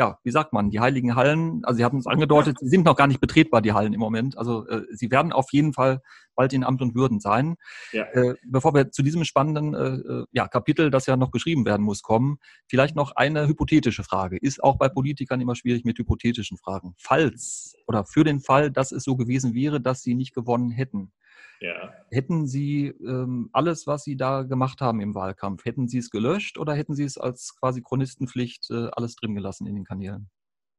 ja, 0.00 0.18
wie 0.24 0.30
sagt 0.30 0.54
man, 0.54 0.70
die 0.70 0.80
heiligen 0.80 1.14
Hallen, 1.14 1.62
also 1.62 1.76
Sie 1.76 1.84
haben 1.84 1.98
es 1.98 2.06
angedeutet, 2.06 2.56
sie 2.58 2.70
sind 2.70 2.86
noch 2.86 2.96
gar 2.96 3.06
nicht 3.06 3.20
betretbar, 3.20 3.60
die 3.60 3.74
Hallen 3.74 3.92
im 3.92 4.00
Moment. 4.00 4.38
Also 4.38 4.66
äh, 4.66 4.86
sie 4.92 5.10
werden 5.10 5.30
auf 5.30 5.52
jeden 5.52 5.74
Fall 5.74 6.00
bald 6.34 6.54
in 6.54 6.64
Amt 6.64 6.80
und 6.80 6.94
Würden 6.94 7.20
sein. 7.20 7.56
Ja. 7.92 8.04
Äh, 8.04 8.34
bevor 8.46 8.72
wir 8.72 8.90
zu 8.92 9.02
diesem 9.02 9.24
spannenden 9.24 9.74
äh, 9.74 10.22
äh, 10.22 10.24
ja, 10.32 10.48
Kapitel, 10.48 10.90
das 10.90 11.04
ja 11.04 11.18
noch 11.18 11.32
geschrieben 11.32 11.66
werden 11.66 11.82
muss, 11.82 12.00
kommen, 12.00 12.38
vielleicht 12.66 12.96
noch 12.96 13.14
eine 13.14 13.46
hypothetische 13.46 14.02
Frage. 14.02 14.38
Ist 14.38 14.64
auch 14.64 14.78
bei 14.78 14.88
Politikern 14.88 15.38
immer 15.42 15.54
schwierig 15.54 15.84
mit 15.84 15.98
hypothetischen 15.98 16.56
Fragen. 16.56 16.94
Falls 16.96 17.74
oder 17.86 18.06
für 18.06 18.24
den 18.24 18.40
Fall, 18.40 18.70
dass 18.70 18.92
es 18.92 19.04
so 19.04 19.16
gewesen 19.16 19.52
wäre, 19.52 19.82
dass 19.82 20.00
Sie 20.00 20.14
nicht 20.14 20.34
gewonnen 20.34 20.70
hätten, 20.70 21.12
ja. 21.60 21.92
Hätten 22.10 22.46
Sie 22.46 22.86
ähm, 22.86 23.50
alles, 23.52 23.86
was 23.86 24.04
Sie 24.04 24.16
da 24.16 24.42
gemacht 24.42 24.80
haben 24.80 25.00
im 25.00 25.14
Wahlkampf, 25.14 25.64
hätten 25.64 25.88
Sie 25.88 25.98
es 25.98 26.10
gelöscht 26.10 26.58
oder 26.58 26.74
hätten 26.74 26.94
Sie 26.94 27.04
es 27.04 27.18
als 27.18 27.54
quasi 27.58 27.82
Chronistenpflicht 27.82 28.70
äh, 28.70 28.88
alles 28.92 29.14
drin 29.16 29.34
gelassen 29.34 29.66
in 29.66 29.74
den 29.74 29.84
Kanälen? 29.84 30.30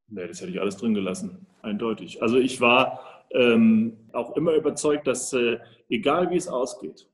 Nee, 0.08 0.28
das 0.28 0.41
hätte 0.41 0.52
ich 0.52 0.60
alles 0.60 0.78
drin 0.78 0.93
gelassen, 0.93 1.45
eindeutig. 1.62 2.21
Also 2.21 2.38
ich 2.38 2.60
war 2.60 3.24
ähm, 3.32 3.97
auch 4.12 4.36
immer 4.36 4.54
überzeugt, 4.54 5.08
dass 5.08 5.32
äh, 5.34 5.60
egal 5.88 6.32
wie 6.32 6.38
es 6.38 6.47
ausgeht, 6.47 7.08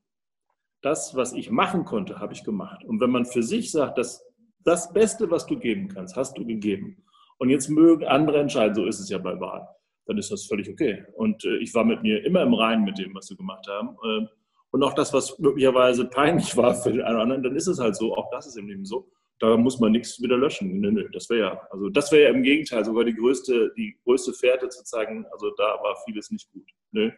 das, 0.82 1.14
was 1.14 1.32
ich 1.32 1.50
machen 1.50 1.84
konnte, 1.84 2.18
habe 2.18 2.32
ich 2.32 2.44
gemacht. 2.44 2.84
Und 2.84 3.00
wenn 3.00 3.10
man 3.10 3.26
für 3.26 3.42
sich 3.42 3.70
sagt, 3.70 3.98
dass 3.98 4.24
das 4.64 4.92
Beste, 4.92 5.30
was 5.30 5.46
du 5.46 5.58
geben 5.58 5.88
kannst, 5.88 6.16
hast 6.16 6.38
du 6.38 6.44
gegeben. 6.44 7.04
Und 7.38 7.50
jetzt 7.50 7.68
mögen 7.68 8.06
andere 8.06 8.40
entscheiden, 8.40 8.74
so 8.74 8.84
ist 8.86 8.98
es 8.98 9.08
ja 9.08 9.18
bei 9.18 9.38
Wahlen 9.38 9.66
dann 10.08 10.18
ist 10.18 10.32
das 10.32 10.46
völlig 10.46 10.68
okay. 10.68 11.04
Und 11.14 11.44
äh, 11.44 11.58
ich 11.58 11.72
war 11.74 11.84
mit 11.84 12.02
mir 12.02 12.24
immer 12.24 12.42
im 12.42 12.54
Reinen 12.54 12.84
mit 12.84 12.98
dem, 12.98 13.14
was 13.14 13.28
wir 13.30 13.36
gemacht 13.36 13.66
haben. 13.68 13.90
Äh, 14.02 14.26
und 14.70 14.82
auch 14.82 14.94
das, 14.94 15.12
was 15.12 15.38
möglicherweise 15.38 16.06
peinlich 16.06 16.56
war 16.56 16.74
für 16.74 16.90
den 16.90 17.02
einen 17.02 17.14
oder 17.14 17.22
anderen, 17.22 17.42
dann 17.42 17.56
ist 17.56 17.68
es 17.68 17.78
halt 17.78 17.94
so. 17.94 18.16
Auch 18.16 18.30
das 18.30 18.46
ist 18.46 18.56
im 18.56 18.68
Leben 18.68 18.84
so. 18.84 19.10
Da 19.38 19.56
muss 19.56 19.78
man 19.78 19.92
nichts 19.92 20.20
wieder 20.20 20.36
löschen. 20.36 20.80
Nö, 20.80 20.90
nö, 20.90 21.08
das 21.12 21.30
wäre 21.30 21.40
ja, 21.40 21.60
also 21.70 21.90
das 21.90 22.10
wäre 22.10 22.24
ja 22.24 22.30
im 22.30 22.42
Gegenteil 22.42 22.84
sogar 22.84 23.04
die 23.04 23.14
größte, 23.14 23.72
die 23.76 23.96
größte 24.02 24.32
Fährte 24.32 24.68
zu 24.68 24.82
zeigen, 24.82 25.24
also 25.30 25.50
da 25.56 25.78
war 25.82 25.96
vieles 26.04 26.30
nicht 26.30 26.50
gut. 26.50 26.68
Nö, 26.90 27.12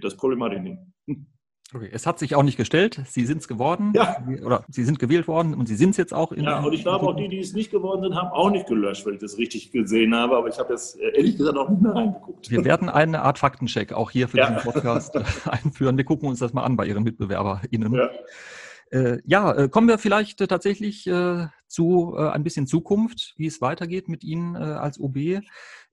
das 0.00 0.16
Problem 0.16 0.42
hatte 0.42 0.56
ich 0.56 0.62
nicht. 0.62 1.26
Okay, 1.74 1.90
es 1.92 2.06
hat 2.06 2.18
sich 2.18 2.34
auch 2.34 2.42
nicht 2.42 2.56
gestellt. 2.56 3.02
Sie 3.06 3.26
sind 3.26 3.42
es 3.42 3.48
geworden. 3.48 3.92
Ja. 3.94 4.16
Oder 4.42 4.64
Sie 4.68 4.84
sind 4.84 4.98
gewählt 4.98 5.28
worden 5.28 5.52
und 5.52 5.66
Sie 5.66 5.76
sind 5.76 5.90
es 5.90 5.98
jetzt 5.98 6.14
auch. 6.14 6.32
In, 6.32 6.44
ja, 6.44 6.60
und 6.60 6.72
ich 6.72 6.82
glaube 6.82 7.06
auch 7.06 7.14
die, 7.14 7.28
die 7.28 7.40
es 7.40 7.52
nicht 7.52 7.70
geworden 7.70 8.02
sind, 8.02 8.14
haben 8.14 8.30
auch 8.30 8.50
nicht 8.50 8.66
gelöscht, 8.66 9.04
wenn 9.04 9.14
ich 9.14 9.20
das 9.20 9.36
richtig 9.36 9.70
gesehen 9.70 10.14
habe. 10.14 10.36
Aber 10.36 10.48
ich 10.48 10.58
habe 10.58 10.72
jetzt 10.72 10.98
äh, 10.98 11.14
ehrlich 11.14 11.36
gesagt 11.36 11.58
auch 11.58 11.68
nicht 11.68 11.82
mehr 11.82 11.94
reingeguckt. 11.94 12.50
Wir 12.50 12.64
werden 12.64 12.88
eine 12.88 13.20
Art 13.20 13.38
Faktencheck 13.38 13.92
auch 13.92 14.10
hier 14.10 14.28
für 14.28 14.38
ja. 14.38 14.50
diesen 14.50 14.62
Podcast 14.62 15.14
äh, 15.16 15.24
einführen. 15.44 15.98
Wir 15.98 16.04
gucken 16.04 16.28
uns 16.28 16.38
das 16.38 16.54
mal 16.54 16.64
an 16.64 16.76
bei 16.76 16.86
Ihren 16.86 17.02
MitbewerberInnen. 17.02 17.92
Ja. 17.92 18.08
Äh, 18.90 19.20
ja, 19.26 19.52
äh, 19.52 19.68
kommen 19.68 19.88
wir 19.88 19.98
vielleicht 19.98 20.38
tatsächlich 20.48 21.06
äh, 21.06 21.48
zu 21.68 22.14
äh, 22.16 22.28
ein 22.30 22.42
bisschen 22.42 22.66
Zukunft, 22.66 23.34
wie 23.36 23.46
es 23.46 23.60
weitergeht 23.60 24.08
mit 24.08 24.24
Ihnen 24.24 24.56
äh, 24.56 24.58
als 24.58 24.98
OB. 24.98 25.16
Mhm. 25.16 25.42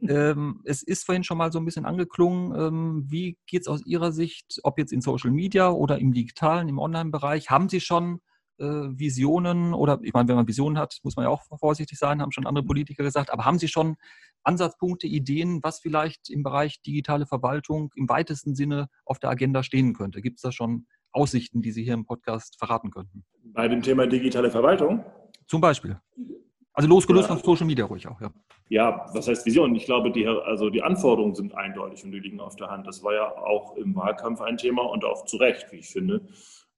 Ähm, 0.10 0.62
es 0.64 0.82
ist 0.82 1.06
vorhin 1.06 1.24
schon 1.24 1.38
mal 1.38 1.52
so 1.52 1.60
ein 1.60 1.66
bisschen 1.66 1.86
angeklungen. 1.86 2.56
Ähm, 2.60 3.06
wie 3.08 3.38
geht 3.46 3.62
es 3.62 3.68
aus 3.68 3.86
Ihrer 3.86 4.12
Sicht, 4.12 4.60
ob 4.64 4.80
jetzt 4.80 4.94
in 4.94 5.02
Social 5.02 5.32
Media 5.32 5.70
oder 5.70 6.00
im 6.00 6.14
digitalen, 6.14 6.70
im 6.70 6.80
Online-Bereich? 6.80 7.50
Haben 7.50 7.70
Sie 7.70 7.80
schon 7.80 8.22
Visionen 8.58 9.74
oder 9.74 10.00
ich 10.02 10.14
meine, 10.14 10.30
wenn 10.30 10.38
man 10.38 10.48
Visionen 10.48 10.78
hat, 10.78 11.00
muss 11.04 11.18
man 11.18 11.26
ja 11.26 11.30
auch 11.30 11.44
vorsichtig 11.60 12.00
sein, 12.00 12.22
haben 12.22 12.32
schon 12.32 12.48
andere 12.48 12.64
Politiker 12.64 13.04
gesagt, 13.04 13.30
aber 13.30 13.44
haben 13.44 13.60
Sie 13.60 13.68
schon 13.68 13.98
Ansatzpunkte, 14.44 15.08
Ideen, 15.08 15.60
was 15.62 15.80
vielleicht 15.82 16.30
im 16.30 16.42
Bereich 16.42 16.82
digitale 16.82 17.26
Verwaltung 17.26 17.92
im 17.96 18.08
weitesten 18.08 18.56
Sinne 18.56 18.88
auf 19.04 19.20
der 19.20 19.30
Agenda 19.30 19.62
stehen 19.62 19.94
könnte? 19.94 20.22
Gibt 20.22 20.38
es 20.38 20.42
da 20.42 20.54
schon 20.54 20.88
Aussichten, 21.12 21.62
die 21.62 21.72
Sie 21.72 21.84
hier 21.84 21.96
im 21.96 22.06
Podcast 22.06 22.58
verraten 22.58 22.92
könnten? 22.92 23.26
Bei 23.44 23.68
dem 23.68 23.82
Thema 23.82 24.08
digitale 24.08 24.52
Verwaltung? 24.52 25.04
Zum 25.48 25.62
Beispiel. 25.62 26.00
Also 26.74 26.90
losgelöst 26.90 27.30
ja. 27.30 27.36
von 27.36 27.44
Social 27.44 27.68
Media 27.68 27.86
ruhig 27.86 28.06
auch, 28.08 28.20
ja. 28.20 28.32
Ja, 28.68 29.06
was 29.14 29.28
heißt 29.28 29.46
Vision? 29.46 29.76
Ich 29.76 29.86
glaube, 29.86 30.12
die, 30.12 30.28
also 30.28 30.70
die 30.70 30.82
Anforderungen 30.82 31.36
sind 31.36 31.56
eindeutig 31.56 32.04
und 32.04 32.12
die 32.12 32.20
liegen 32.20 32.40
auf 32.40 32.56
der 32.56 32.70
Hand. 32.70 32.86
Das 32.86 33.04
war 33.04 33.14
ja 33.14 33.32
auch 33.38 33.78
im 33.78 33.96
Wahlkampf 33.96 34.42
ein 34.42 34.58
Thema 34.58 34.82
und 34.82 35.06
auch 35.06 35.26
zu 35.26 35.38
Recht, 35.38 35.72
wie 35.72 35.78
ich 35.78 35.90
finde, 35.90 36.28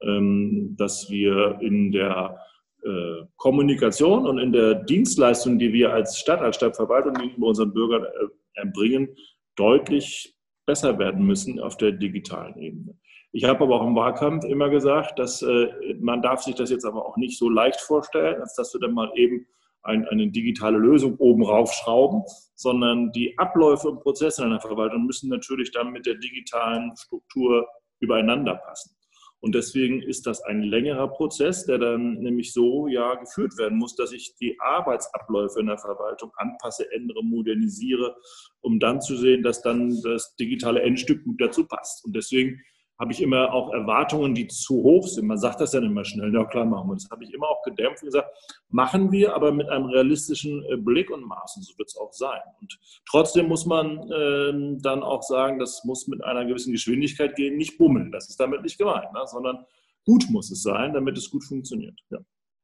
ähm, 0.02 0.76
dass 0.78 1.10
wir 1.10 1.58
in 1.62 1.92
der 1.92 2.38
äh, 2.84 3.26
Kommunikation 3.38 4.28
und 4.28 4.38
in 4.38 4.52
der 4.52 4.76
Dienstleistung, 4.76 5.58
die 5.58 5.74
wir 5.74 5.94
als 5.94 6.20
Stadt, 6.20 6.42
als 6.42 6.58
Stadtverwaltung 6.58 7.14
gegenüber 7.14 7.48
unseren 7.48 7.74
Bürgern 7.74 8.04
äh, 8.04 8.60
erbringen, 8.60 9.16
deutlich 9.56 10.36
besser 10.68 11.00
werden 11.00 11.26
müssen 11.26 11.60
auf 11.60 11.78
der 11.78 11.94
digitalen 11.94 12.58
Ebene. 12.58 13.00
Ich 13.38 13.44
habe 13.44 13.66
aber 13.66 13.80
auch 13.80 13.86
im 13.86 13.96
Wahlkampf 13.96 14.46
immer 14.46 14.68
gesagt, 14.68 15.20
dass 15.20 15.44
äh, 15.44 15.68
man 16.00 16.24
darf 16.24 16.42
sich 16.42 16.56
das 16.56 16.72
jetzt 16.72 16.86
aber 16.86 17.06
auch 17.06 17.18
nicht 17.18 17.38
so 17.38 17.50
leicht 17.50 17.80
vorstellen, 17.80 18.42
als 18.42 18.56
dass 18.56 18.74
wir 18.74 18.82
dann 18.82 18.96
mal 18.96 19.12
eben 19.14 19.46
ein, 19.84 20.08
eine 20.08 20.32
digitale 20.32 20.80
Lösung 20.80 21.18
oben 21.18 21.44
raufschrauben, 21.44 22.24
sondern 22.56 23.12
die 23.12 23.38
Abläufe 23.38 23.90
und 23.90 24.00
Prozesse 24.00 24.42
in 24.42 24.50
einer 24.50 24.60
Verwaltung 24.60 25.06
müssen 25.06 25.30
natürlich 25.30 25.70
dann 25.70 25.92
mit 25.92 26.08
der 26.08 26.16
digitalen 26.16 26.98
Struktur 26.98 27.68
übereinander 28.00 28.56
passen. 28.56 28.98
Und 29.40 29.54
deswegen 29.54 30.02
ist 30.02 30.26
das 30.26 30.42
ein 30.42 30.64
längerer 30.64 31.08
Prozess, 31.08 31.68
der 31.68 31.78
dann 31.78 32.14
nämlich 32.16 32.54
so 32.54 32.88
ja 32.88 33.14
geführt 33.14 33.56
werden 33.60 33.78
muss, 33.78 33.96
dass 33.96 34.14
ich 34.14 34.34
die 34.42 34.60
Arbeitsabläufe 34.60 35.60
in 35.60 35.68
der 35.68 35.78
Verwaltung 35.78 36.32
anpasse, 36.38 36.92
ändere, 36.92 37.24
modernisiere, 37.24 38.16
um 38.62 38.80
dann 38.80 39.00
zu 39.00 39.16
sehen, 39.16 39.44
dass 39.44 39.62
dann 39.62 39.96
das 40.02 40.36
digitale 40.38 40.82
Endstück 40.82 41.24
gut 41.24 41.40
dazu 41.40 41.68
passt. 41.68 42.04
Und 42.04 42.16
deswegen 42.16 42.60
habe 43.00 43.12
ich 43.12 43.22
immer 43.22 43.54
auch 43.54 43.72
Erwartungen, 43.74 44.34
die 44.34 44.48
zu 44.48 44.76
hoch 44.84 45.08
sind. 45.08 45.28
Man 45.28 45.38
sagt 45.38 45.62
das 45.62 45.72
dann 45.72 45.84
immer 45.84 46.04
schnell, 46.04 46.34
ja 46.34 46.46
klar 46.46 46.66
machen 46.66 46.90
wir 46.90 46.96
das. 46.96 47.10
habe 47.10 47.24
ich 47.24 47.34
immer 47.34 47.48
auch 47.48 47.62
gedämpft 47.64 48.02
und 48.02 48.08
gesagt, 48.08 48.30
machen 48.70 49.12
wir, 49.12 49.36
aber 49.36 49.52
mit 49.52 49.70
einem 49.70 49.86
realistischen 49.86 50.64
äh, 50.66 50.78
Blick 50.78 51.12
und 51.12 51.24
Maß. 51.24 51.58
Und 51.58 51.64
so 51.64 51.78
wird 51.78 51.90
es 51.90 51.98
auch 51.98 52.12
sein. 52.12 52.42
Und 52.60 52.80
trotzdem 53.10 53.48
muss 53.48 53.66
man 53.66 54.00
äh, 54.12 54.80
dann 54.82 55.04
auch 55.04 55.22
sagen, 55.22 55.60
das 55.60 55.84
muss 55.84 56.08
mit 56.08 56.24
einer 56.24 56.46
gewissen 56.46 56.72
Geschwindigkeit 56.72 57.36
gehen, 57.36 57.58
nicht 57.58 57.78
bummeln. 57.78 58.12
Das 58.12 58.30
ist 58.30 58.40
damit 58.40 58.64
nicht 58.64 58.78
gemeint, 58.78 59.14
ne? 59.14 59.22
sondern 59.26 59.66
gut 60.06 60.26
muss 60.30 60.50
es 60.52 60.64
sein, 60.64 60.94
damit 60.94 61.18
es 61.18 61.30
gut 61.30 61.44
funktioniert. 61.44 62.00
Ja. 62.10 62.20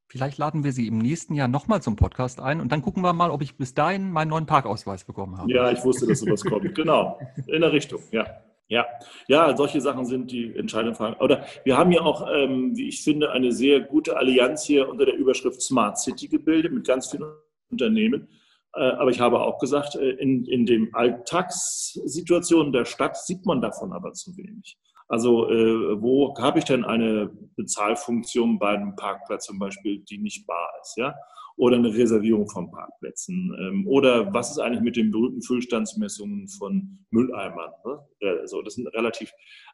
Vielleicht 0.08 0.38
laden 0.38 0.64
wir 0.64 0.72
Sie 0.74 0.88
im 0.88 1.00
nächsten 1.00 1.34
Jahr 1.34 1.48
nochmal 1.48 1.82
zum 1.82 1.96
Podcast 1.96 2.40
ein 2.40 2.62
und 2.62 2.72
dann 2.72 2.82
gucken 2.82 3.04
wir 3.04 3.14
mal, 3.14 3.32
ob 3.32 3.42
ich 3.42 3.58
bis 3.58 3.74
dahin 3.74 4.12
meinen 4.12 4.30
neuen 4.30 4.46
Parkausweis 4.46 5.06
bekommen 5.06 5.38
habe. 5.38 5.52
Ja, 5.52 5.72
ich 5.72 5.84
wusste, 5.84 6.06
dass 6.06 6.20
sowas 6.20 6.44
kommt. 6.44 6.76
Genau, 6.76 7.20
in 7.48 7.62
der 7.62 7.72
Richtung, 7.72 8.00
ja. 8.12 8.26
Ja, 8.68 8.86
ja, 9.28 9.56
solche 9.56 9.82
Sachen 9.82 10.06
sind 10.06 10.32
die 10.32 10.56
entscheidenden 10.56 10.96
Fragen. 10.96 11.20
Oder 11.20 11.46
wir 11.64 11.78
haben 11.78 11.92
ja 11.92 12.02
auch, 12.02 12.28
ähm, 12.34 12.76
wie 12.76 12.88
ich 12.88 13.04
finde, 13.04 13.32
eine 13.32 13.52
sehr 13.52 13.82
gute 13.82 14.18
Allianz 14.18 14.64
hier 14.64 14.90
unter 14.90 15.06
der 15.06 15.16
Überschrift 15.16 15.62
Smart 15.62 16.00
City 16.00 16.28
gebildet 16.28 16.72
mit 16.72 16.88
ganz 16.88 17.12
vielen 17.12 17.26
Unternehmen. 17.70 18.30
Äh, 18.76 18.84
aber 18.84 19.12
ich 19.12 19.20
habe 19.20 19.42
auch 19.42 19.60
gesagt, 19.60 19.96
äh, 19.96 20.12
in, 20.12 20.46
in 20.46 20.66
den 20.66 20.94
Alltagssituationen 20.94 22.72
der 22.72 22.86
Stadt 22.86 23.18
sieht 23.18 23.46
man 23.46 23.62
davon 23.62 23.94
aber 23.94 24.14
zu 24.14 24.36
wenig. 24.38 24.78
Also 25.08 25.50
äh, 25.50 26.02
wo 26.02 26.34
habe 26.40 26.60
ich 26.60 26.66
denn 26.66 26.86
eine 26.86 27.30
Bezahlfunktion 27.56 28.58
bei 28.58 28.70
einem 28.70 28.96
Parkplatz 28.96 29.46
zum 29.46 29.60
Beispiel, 29.60 30.00
die 30.00 30.18
nicht 30.18 30.48
bar 30.48 30.72
ist? 30.82 30.98
Ja? 30.98 31.14
Oder 31.56 31.78
eine 31.78 31.94
Reservierung 31.94 32.50
von 32.50 32.72
Parkplätzen. 32.72 33.56
Ähm, 33.60 33.88
oder 33.88 34.34
was 34.34 34.52
ist 34.52 34.60
eigentlich 34.60 34.82
mit 34.82 34.96
den 34.96 35.12
berühmten 35.12 35.42
Füllstandsmessungen 35.42 36.48
von 36.48 37.06
Mülleimern? 37.12 37.72
Ne? 37.86 38.00
Also 38.42 38.62
das 38.62 38.76
sind 38.76 38.88
relativ 38.88 39.32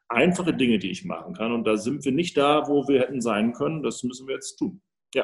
einfache 0.10 0.54
Dinge, 0.54 0.80
die 0.80 0.92
ich 0.92 1.06
machen 1.06 1.34
kann. 1.34 1.52
Und 1.52 1.66
da 1.66 1.78
sind 1.78 2.04
wir 2.06 2.12
nicht 2.12 2.38
da, 2.38 2.68
wo 2.68 2.88
wir 2.88 3.02
hätten 3.02 3.22
sein 3.22 3.54
können. 3.54 3.84
Das 3.84 4.04
müssen 4.04 4.28
wir 4.28 4.36
jetzt 4.36 4.58
tun. 4.58 4.82
Ja. 5.14 5.24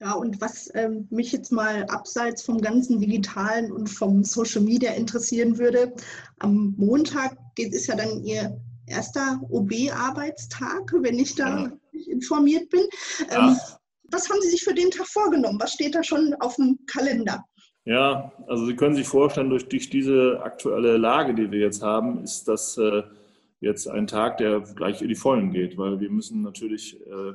Ja, 0.00 0.14
und 0.14 0.40
was 0.40 0.68
ähm, 0.74 1.06
mich 1.10 1.30
jetzt 1.30 1.52
mal 1.52 1.84
abseits 1.84 2.42
vom 2.42 2.60
ganzen 2.60 2.98
Digitalen 2.98 3.70
und 3.70 3.88
vom 3.88 4.24
Social 4.24 4.62
Media 4.62 4.92
interessieren 4.94 5.58
würde, 5.58 5.92
am 6.40 6.74
Montag 6.76 7.36
geht, 7.54 7.72
ist 7.72 7.86
ja 7.86 7.94
dann 7.94 8.24
Ihr 8.24 8.60
erster 8.86 9.40
OB-Arbeitstag, 9.48 10.92
wenn 10.92 11.20
ich 11.20 11.36
da 11.36 11.66
ja. 11.66 11.72
informiert 12.08 12.68
bin. 12.70 12.82
Ähm, 13.30 13.56
was 14.12 14.28
haben 14.28 14.40
Sie 14.42 14.50
sich 14.50 14.62
für 14.62 14.74
den 14.74 14.90
Tag 14.90 15.06
vorgenommen? 15.06 15.58
Was 15.60 15.72
steht 15.72 15.94
da 15.94 16.02
schon 16.02 16.34
auf 16.40 16.56
dem 16.56 16.78
Kalender? 16.86 17.44
Ja, 17.84 18.32
also 18.46 18.66
Sie 18.66 18.76
können 18.76 18.94
sich 18.94 19.08
vorstellen, 19.08 19.50
durch, 19.50 19.68
durch 19.68 19.90
diese 19.90 20.40
aktuelle 20.42 20.98
Lage, 20.98 21.34
die 21.34 21.50
wir 21.50 21.58
jetzt 21.58 21.82
haben, 21.82 22.22
ist 22.22 22.46
das 22.46 22.78
äh, 22.78 23.02
jetzt 23.60 23.88
ein 23.88 24.06
Tag, 24.06 24.38
der 24.38 24.60
gleich 24.60 25.02
in 25.02 25.08
die 25.08 25.16
Vollen 25.16 25.50
geht, 25.52 25.76
weil 25.78 25.98
wir 25.98 26.10
müssen 26.10 26.42
natürlich 26.42 27.00
äh, 27.06 27.32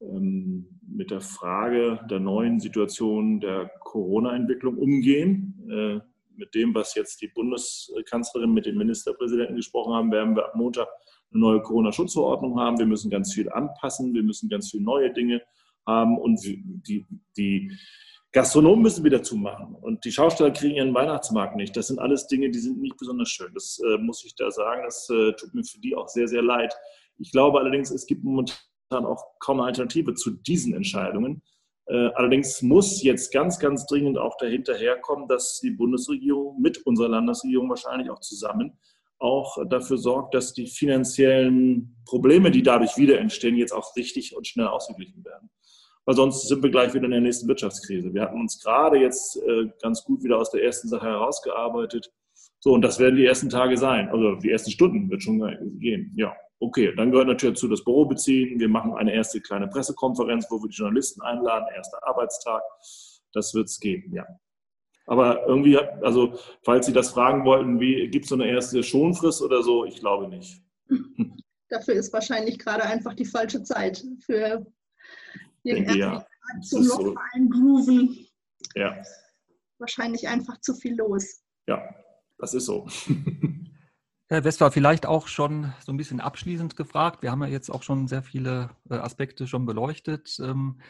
ähm, 0.00 0.80
mit 0.86 1.10
der 1.10 1.20
Frage 1.20 2.00
der 2.10 2.20
neuen 2.20 2.60
Situation 2.60 3.40
der 3.40 3.70
Corona-Entwicklung 3.80 4.78
umgehen. 4.78 5.68
Äh, 5.70 6.00
mit 6.36 6.54
dem, 6.54 6.74
was 6.74 6.94
jetzt 6.94 7.20
die 7.22 7.28
Bundeskanzlerin 7.28 8.52
mit 8.52 8.66
dem 8.66 8.76
Ministerpräsidenten 8.76 9.56
gesprochen 9.56 9.94
haben, 9.94 10.10
werden 10.10 10.34
wir 10.34 10.52
am 10.52 10.58
Montag 10.58 10.88
eine 11.30 11.40
neue 11.40 11.62
Corona-Schutzverordnung 11.62 12.58
haben. 12.58 12.78
Wir 12.78 12.86
müssen 12.86 13.10
ganz 13.10 13.32
viel 13.32 13.50
anpassen, 13.50 14.14
wir 14.14 14.22
müssen 14.22 14.48
ganz 14.48 14.70
viele 14.70 14.82
neue 14.82 15.12
Dinge 15.12 15.42
haben 15.86 16.18
und 16.18 16.42
die, 16.42 17.04
die 17.36 17.72
Gastronomen 18.32 18.82
müssen 18.82 19.04
wieder 19.04 19.22
zumachen 19.22 19.76
und 19.76 20.04
die 20.04 20.10
Schausteller 20.10 20.50
kriegen 20.50 20.74
ihren 20.74 20.94
Weihnachtsmarkt 20.94 21.54
nicht. 21.54 21.76
Das 21.76 21.86
sind 21.86 22.00
alles 22.00 22.26
Dinge, 22.26 22.50
die 22.50 22.58
sind 22.58 22.80
nicht 22.80 22.96
besonders 22.96 23.30
schön. 23.30 23.54
Das 23.54 23.80
äh, 23.86 23.98
muss 23.98 24.24
ich 24.24 24.34
da 24.34 24.50
sagen. 24.50 24.82
Das 24.84 25.08
äh, 25.08 25.32
tut 25.34 25.54
mir 25.54 25.62
für 25.62 25.78
die 25.78 25.94
auch 25.94 26.08
sehr, 26.08 26.26
sehr 26.26 26.42
leid. 26.42 26.74
Ich 27.18 27.30
glaube 27.30 27.60
allerdings, 27.60 27.92
es 27.92 28.06
gibt 28.06 28.24
momentan 28.24 28.56
auch 28.90 29.24
kaum 29.38 29.60
eine 29.60 29.68
Alternative 29.68 30.14
zu 30.14 30.32
diesen 30.32 30.74
Entscheidungen. 30.74 31.42
Äh, 31.86 32.08
allerdings 32.14 32.60
muss 32.60 33.02
jetzt 33.02 33.32
ganz, 33.32 33.60
ganz 33.60 33.86
dringend 33.86 34.18
auch 34.18 34.36
dahinter 34.38 34.74
herkommen, 34.74 35.28
dass 35.28 35.60
die 35.60 35.70
Bundesregierung 35.70 36.60
mit 36.60 36.84
unserer 36.86 37.10
Landesregierung 37.10 37.68
wahrscheinlich 37.68 38.10
auch 38.10 38.20
zusammen 38.20 38.78
auch 39.20 39.56
dafür 39.68 39.96
sorgt, 39.96 40.34
dass 40.34 40.52
die 40.52 40.66
finanziellen 40.66 41.96
Probleme, 42.04 42.50
die 42.50 42.62
dadurch 42.62 42.96
wieder 42.96 43.18
entstehen, 43.18 43.56
jetzt 43.56 43.72
auch 43.72 43.94
richtig 43.96 44.36
und 44.36 44.46
schnell 44.46 44.66
ausgeglichen 44.66 45.24
werden. 45.24 45.50
Weil 46.06 46.16
sonst 46.16 46.48
sind 46.48 46.62
wir 46.62 46.70
gleich 46.70 46.92
wieder 46.92 47.06
in 47.06 47.12
der 47.12 47.20
nächsten 47.20 47.48
Wirtschaftskrise. 47.48 48.12
Wir 48.12 48.22
hatten 48.22 48.40
uns 48.40 48.62
gerade 48.62 48.98
jetzt 48.98 49.36
äh, 49.36 49.70
ganz 49.80 50.04
gut 50.04 50.22
wieder 50.22 50.38
aus 50.38 50.50
der 50.50 50.62
ersten 50.62 50.88
Sache 50.88 51.06
herausgearbeitet. 51.06 52.12
So, 52.60 52.72
und 52.72 52.82
das 52.82 52.98
werden 52.98 53.16
die 53.16 53.26
ersten 53.26 53.48
Tage 53.48 53.76
sein. 53.76 54.08
Also 54.08 54.36
die 54.36 54.50
ersten 54.50 54.70
Stunden 54.70 55.10
wird 55.10 55.22
schon 55.22 55.38
gehen. 55.80 56.12
Ja. 56.16 56.34
Okay, 56.60 56.94
dann 56.96 57.10
gehört 57.10 57.28
natürlich 57.28 57.56
dazu 57.56 57.68
das 57.68 57.84
Büro 57.84 58.06
beziehen. 58.06 58.58
Wir 58.58 58.68
machen 58.68 58.94
eine 58.94 59.12
erste 59.12 59.40
kleine 59.40 59.68
Pressekonferenz, 59.68 60.46
wo 60.50 60.62
wir 60.62 60.68
die 60.68 60.74
Journalisten 60.74 61.20
einladen, 61.20 61.66
erster 61.74 61.98
Arbeitstag. 62.06 62.62
Das 63.32 63.52
wird 63.54 63.66
es 63.66 63.80
geben, 63.80 64.14
ja. 64.14 64.26
Aber 65.06 65.46
irgendwie, 65.46 65.76
also 65.76 66.38
falls 66.62 66.86
Sie 66.86 66.92
das 66.92 67.10
fragen 67.10 67.44
wollten, 67.44 67.80
wie 67.80 68.08
gibt 68.08 68.24
es 68.24 68.30
so 68.30 68.34
eine 68.34 68.48
erste 68.48 68.82
Schonfrist 68.82 69.42
oder 69.42 69.62
so, 69.62 69.84
ich 69.84 70.00
glaube 70.00 70.28
nicht. 70.28 70.62
Dafür 71.68 71.94
ist 71.94 72.12
wahrscheinlich 72.12 72.58
gerade 72.58 72.84
einfach 72.84 73.14
die 73.14 73.26
falsche 73.26 73.62
Zeit 73.62 74.02
für 74.24 74.64
den 75.64 75.84
ersten 75.84 75.98
ja. 75.98 76.26
zum 76.62 76.86
noch 76.86 77.00
so. 77.00 77.14
eingrooven. 77.32 78.26
Ja. 78.74 79.02
Wahrscheinlich 79.78 80.28
einfach 80.28 80.60
zu 80.60 80.74
viel 80.74 80.96
los. 80.96 81.42
Ja, 81.66 81.94
das 82.38 82.54
ist 82.54 82.66
so. 82.66 82.86
Herr 84.28 84.42
Westphal, 84.42 84.70
vielleicht 84.70 85.06
auch 85.06 85.28
schon 85.28 85.72
so 85.84 85.92
ein 85.92 85.96
bisschen 85.96 86.20
abschließend 86.20 86.76
gefragt. 86.76 87.22
Wir 87.22 87.30
haben 87.30 87.42
ja 87.42 87.48
jetzt 87.48 87.70
auch 87.70 87.82
schon 87.82 88.08
sehr 88.08 88.22
viele 88.22 88.70
äh, 88.88 88.94
Aspekte 88.94 89.46
schon 89.46 89.66
beleuchtet. 89.66 90.38
Ähm, 90.40 90.80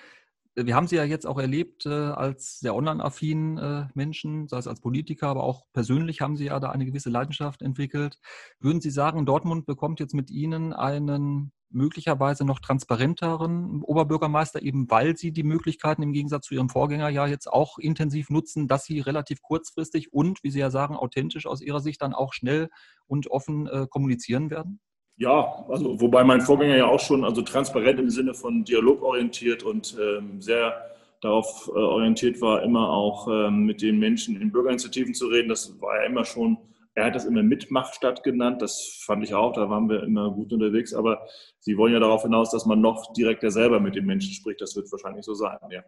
wir 0.56 0.76
haben 0.76 0.86
Sie 0.86 0.94
ja 0.94 1.04
jetzt 1.04 1.26
auch 1.26 1.38
erlebt 1.38 1.84
äh, 1.84 1.90
als 1.90 2.60
sehr 2.60 2.76
online-affinen 2.76 3.58
äh, 3.58 3.86
Menschen, 3.94 4.46
sei 4.46 4.58
es 4.58 4.68
als 4.68 4.80
Politiker, 4.80 5.26
aber 5.26 5.42
auch 5.42 5.64
persönlich 5.72 6.20
haben 6.20 6.36
Sie 6.36 6.44
ja 6.44 6.60
da 6.60 6.70
eine 6.70 6.86
gewisse 6.86 7.10
Leidenschaft 7.10 7.60
entwickelt. 7.60 8.20
Würden 8.60 8.80
Sie 8.80 8.90
sagen, 8.90 9.26
Dortmund 9.26 9.66
bekommt 9.66 9.98
jetzt 9.98 10.14
mit 10.14 10.30
Ihnen 10.30 10.72
einen 10.72 11.52
möglicherweise 11.74 12.44
noch 12.44 12.60
transparenteren 12.60 13.82
Oberbürgermeister, 13.82 14.62
eben 14.62 14.90
weil 14.90 15.16
sie 15.16 15.32
die 15.32 15.42
Möglichkeiten 15.42 16.02
im 16.02 16.12
Gegensatz 16.12 16.46
zu 16.46 16.54
ihrem 16.54 16.68
Vorgänger 16.68 17.08
ja 17.08 17.26
jetzt 17.26 17.52
auch 17.52 17.78
intensiv 17.78 18.30
nutzen, 18.30 18.68
dass 18.68 18.84
sie 18.84 19.00
relativ 19.00 19.42
kurzfristig 19.42 20.12
und, 20.12 20.42
wie 20.42 20.50
Sie 20.50 20.60
ja 20.60 20.70
sagen, 20.70 20.96
authentisch 20.96 21.46
aus 21.46 21.60
Ihrer 21.60 21.80
Sicht 21.80 22.00
dann 22.02 22.14
auch 22.14 22.32
schnell 22.32 22.70
und 23.06 23.30
offen 23.30 23.66
äh, 23.66 23.86
kommunizieren 23.88 24.50
werden? 24.50 24.80
Ja, 25.16 25.64
also 25.68 26.00
wobei 26.00 26.24
mein 26.24 26.40
Vorgänger 26.40 26.76
ja 26.76 26.86
auch 26.86 27.00
schon, 27.00 27.24
also 27.24 27.42
transparent 27.42 28.00
im 28.00 28.10
Sinne 28.10 28.34
von 28.34 28.64
dialogorientiert 28.64 29.62
und 29.62 29.96
ähm, 30.00 30.40
sehr 30.40 30.74
darauf 31.20 31.70
äh, 31.74 31.78
orientiert 31.78 32.40
war, 32.40 32.62
immer 32.62 32.90
auch 32.90 33.28
ähm, 33.28 33.64
mit 33.64 33.80
den 33.80 33.98
Menschen 33.98 34.40
in 34.40 34.50
Bürgerinitiativen 34.50 35.14
zu 35.14 35.26
reden. 35.26 35.48
Das 35.48 35.80
war 35.80 36.00
ja 36.00 36.06
immer 36.06 36.24
schon 36.24 36.58
er 36.94 37.06
hat 37.06 37.14
das 37.14 37.24
immer 37.24 37.42
Mitmachstadt 37.42 38.22
genannt, 38.22 38.62
das 38.62 39.02
fand 39.04 39.24
ich 39.24 39.34
auch, 39.34 39.52
da 39.52 39.68
waren 39.68 39.88
wir 39.88 40.02
immer 40.02 40.30
gut 40.30 40.52
unterwegs, 40.52 40.94
aber 40.94 41.26
Sie 41.58 41.76
wollen 41.76 41.92
ja 41.92 42.00
darauf 42.00 42.22
hinaus, 42.22 42.50
dass 42.50 42.66
man 42.66 42.80
noch 42.80 43.12
direkter 43.14 43.50
selber 43.50 43.80
mit 43.80 43.96
den 43.96 44.06
Menschen 44.06 44.32
spricht, 44.32 44.60
das 44.60 44.76
wird 44.76 44.90
wahrscheinlich 44.92 45.24
so 45.24 45.34
sein. 45.34 45.58
Ja. 45.70 45.82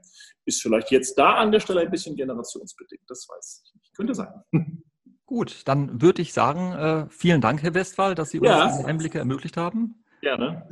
Ist 0.44 0.62
vielleicht 0.62 0.90
jetzt 0.90 1.16
da 1.16 1.34
an 1.34 1.52
der 1.52 1.60
Stelle 1.60 1.80
ein 1.80 1.90
bisschen 1.90 2.16
generationsbedingt, 2.16 3.04
das 3.08 3.28
weiß 3.28 3.62
ich 3.66 3.74
nicht. 3.74 3.96
Könnte 3.96 4.14
sein. 4.14 4.42
Gut, 5.26 5.62
dann 5.66 6.00
würde 6.00 6.22
ich 6.22 6.32
sagen, 6.32 6.72
äh, 6.72 7.06
vielen 7.10 7.40
Dank, 7.40 7.62
Herr 7.62 7.74
Westphal, 7.74 8.14
dass 8.14 8.30
Sie 8.30 8.38
uns 8.38 8.48
ja. 8.48 8.68
diese 8.68 8.86
Einblicke 8.86 9.18
ermöglicht 9.18 9.56
haben. 9.56 10.04
Gerne. 10.20 10.68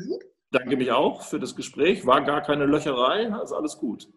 Danke 0.53 0.77
mich 0.77 0.93
auch 0.93 1.23
für 1.23 1.41
das 1.41 1.57
Gespräch. 1.57 2.07
War 2.07 2.25
gar 2.25 2.41
keine 2.41 2.65
Löcherei, 2.65 3.33
also 3.33 3.57
alles 3.57 3.77
gut. 3.79 4.09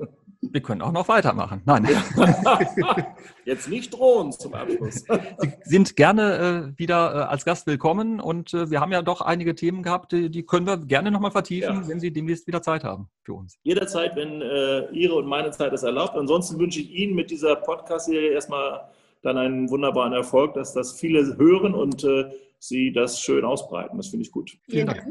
Wir 0.52 0.62
können 0.62 0.82
auch 0.82 0.92
noch 0.92 1.08
weitermachen. 1.08 1.62
Nein. 1.66 1.88
Jetzt 3.46 3.70
nicht 3.70 3.94
drohen 3.94 4.32
zum 4.32 4.54
Abschluss. 4.54 5.06
Sie 5.64 5.76
sind 5.76 5.96
gerne 5.96 6.74
äh, 6.76 6.80
wieder 6.80 7.14
äh, 7.14 7.18
als 7.24 7.46
Gast 7.46 7.68
willkommen 7.68 8.20
und 8.20 8.54
äh, 8.54 8.70
wir 8.70 8.80
haben 8.80 8.92
ja 8.92 9.02
doch 9.02 9.22
einige 9.22 9.56
Themen 9.56 9.84
gehabt, 9.84 10.12
die, 10.12 10.30
die 10.30 10.44
können 10.44 10.66
wir 10.66 10.78
gerne 10.78 11.12
nochmal 11.12 11.32
vertiefen, 11.32 11.82
ja. 11.84 11.88
wenn 11.88 12.00
Sie 12.00 12.12
demnächst 12.12 12.48
wieder 12.48 12.62
Zeit 12.62 12.84
haben 12.84 13.10
für 13.24 13.34
uns. 13.34 13.58
Jederzeit, 13.64 14.16
wenn 14.16 14.42
äh, 14.42 14.90
Ihre 14.92 15.16
und 15.16 15.28
meine 15.28 15.52
Zeit 15.52 15.74
es 15.74 15.84
erlaubt. 15.84 16.16
Ansonsten 16.16 16.60
wünsche 16.60 16.80
ich 16.80 16.92
Ihnen 16.92 17.16
mit 17.16 17.32
dieser 17.32 17.56
Podcast-Serie 17.56 18.32
erstmal 18.32 18.90
dann 19.22 19.38
einen 19.38 19.70
wunderbaren 19.70 20.14
Erfolg, 20.14 20.54
dass 20.54 20.74
das 20.74 20.94
viele 21.00 21.38
hören 21.38 21.74
und 21.74 22.04
äh, 22.04 22.32
Sie 22.60 22.92
das 22.92 23.22
schön 23.22 23.46
ausbreiten. 23.46 23.98
Das 23.98 24.08
finde 24.08 24.26
ich 24.26 24.32
gut. 24.32 24.58
Vielen 24.70 24.88
Dank. 24.88 25.04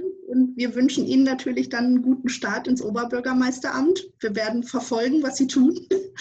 Wir 0.57 0.75
wünschen 0.75 1.05
Ihnen 1.05 1.23
natürlich 1.23 1.69
dann 1.69 1.85
einen 1.85 2.03
guten 2.03 2.31
Start 2.31 2.67
ins 2.67 2.81
Oberbürgermeisteramt. 2.81 4.09
Wir 4.21 4.35
werden 4.35 4.63
verfolgen, 4.63 5.23
was 5.23 5.37
Sie 5.37 5.47
tun. 5.47 5.79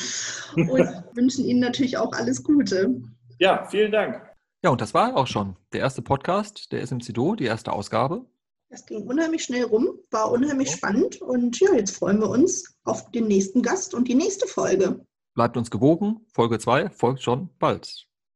Und 0.56 1.04
wünschen 1.14 1.46
Ihnen 1.46 1.62
natürlich 1.62 1.98
auch 1.98 2.12
alles 2.12 2.44
Gute. 2.44 3.02
Ja, 3.40 3.66
vielen 3.66 3.94
Dank. 3.94 4.22
Ja, 4.62 4.72
und 4.72 4.82
das 4.82 4.94
war 4.94 5.16
auch 5.16 5.28
schon 5.28 5.56
der 5.72 5.82
erste 5.82 6.02
Podcast 6.02 6.72
der 6.74 6.86
SMCDO, 6.86 7.36
die 7.36 7.46
erste 7.46 7.72
Ausgabe. 7.72 8.26
Das 8.70 8.86
ging 8.86 9.04
unheimlich 9.08 9.44
schnell 9.44 9.64
rum, 9.64 10.00
war 10.12 10.32
unheimlich 10.32 10.72
spannend 10.72 11.22
und 11.22 11.58
ja, 11.60 11.74
jetzt 11.74 11.96
freuen 11.96 12.20
wir 12.20 12.30
uns 12.30 12.76
auf 12.84 13.12
den 13.12 13.28
nächsten 13.28 13.62
Gast 13.62 13.94
und 13.94 14.08
die 14.08 14.16
nächste 14.16 14.48
Folge. 14.48 15.06
Bleibt 15.34 15.56
uns 15.56 15.72
gewogen. 15.72 16.26
Folge 16.34 16.60
2 16.60 16.90
folgt 16.90 17.22
schon 17.22 17.50
bald. 17.60 18.08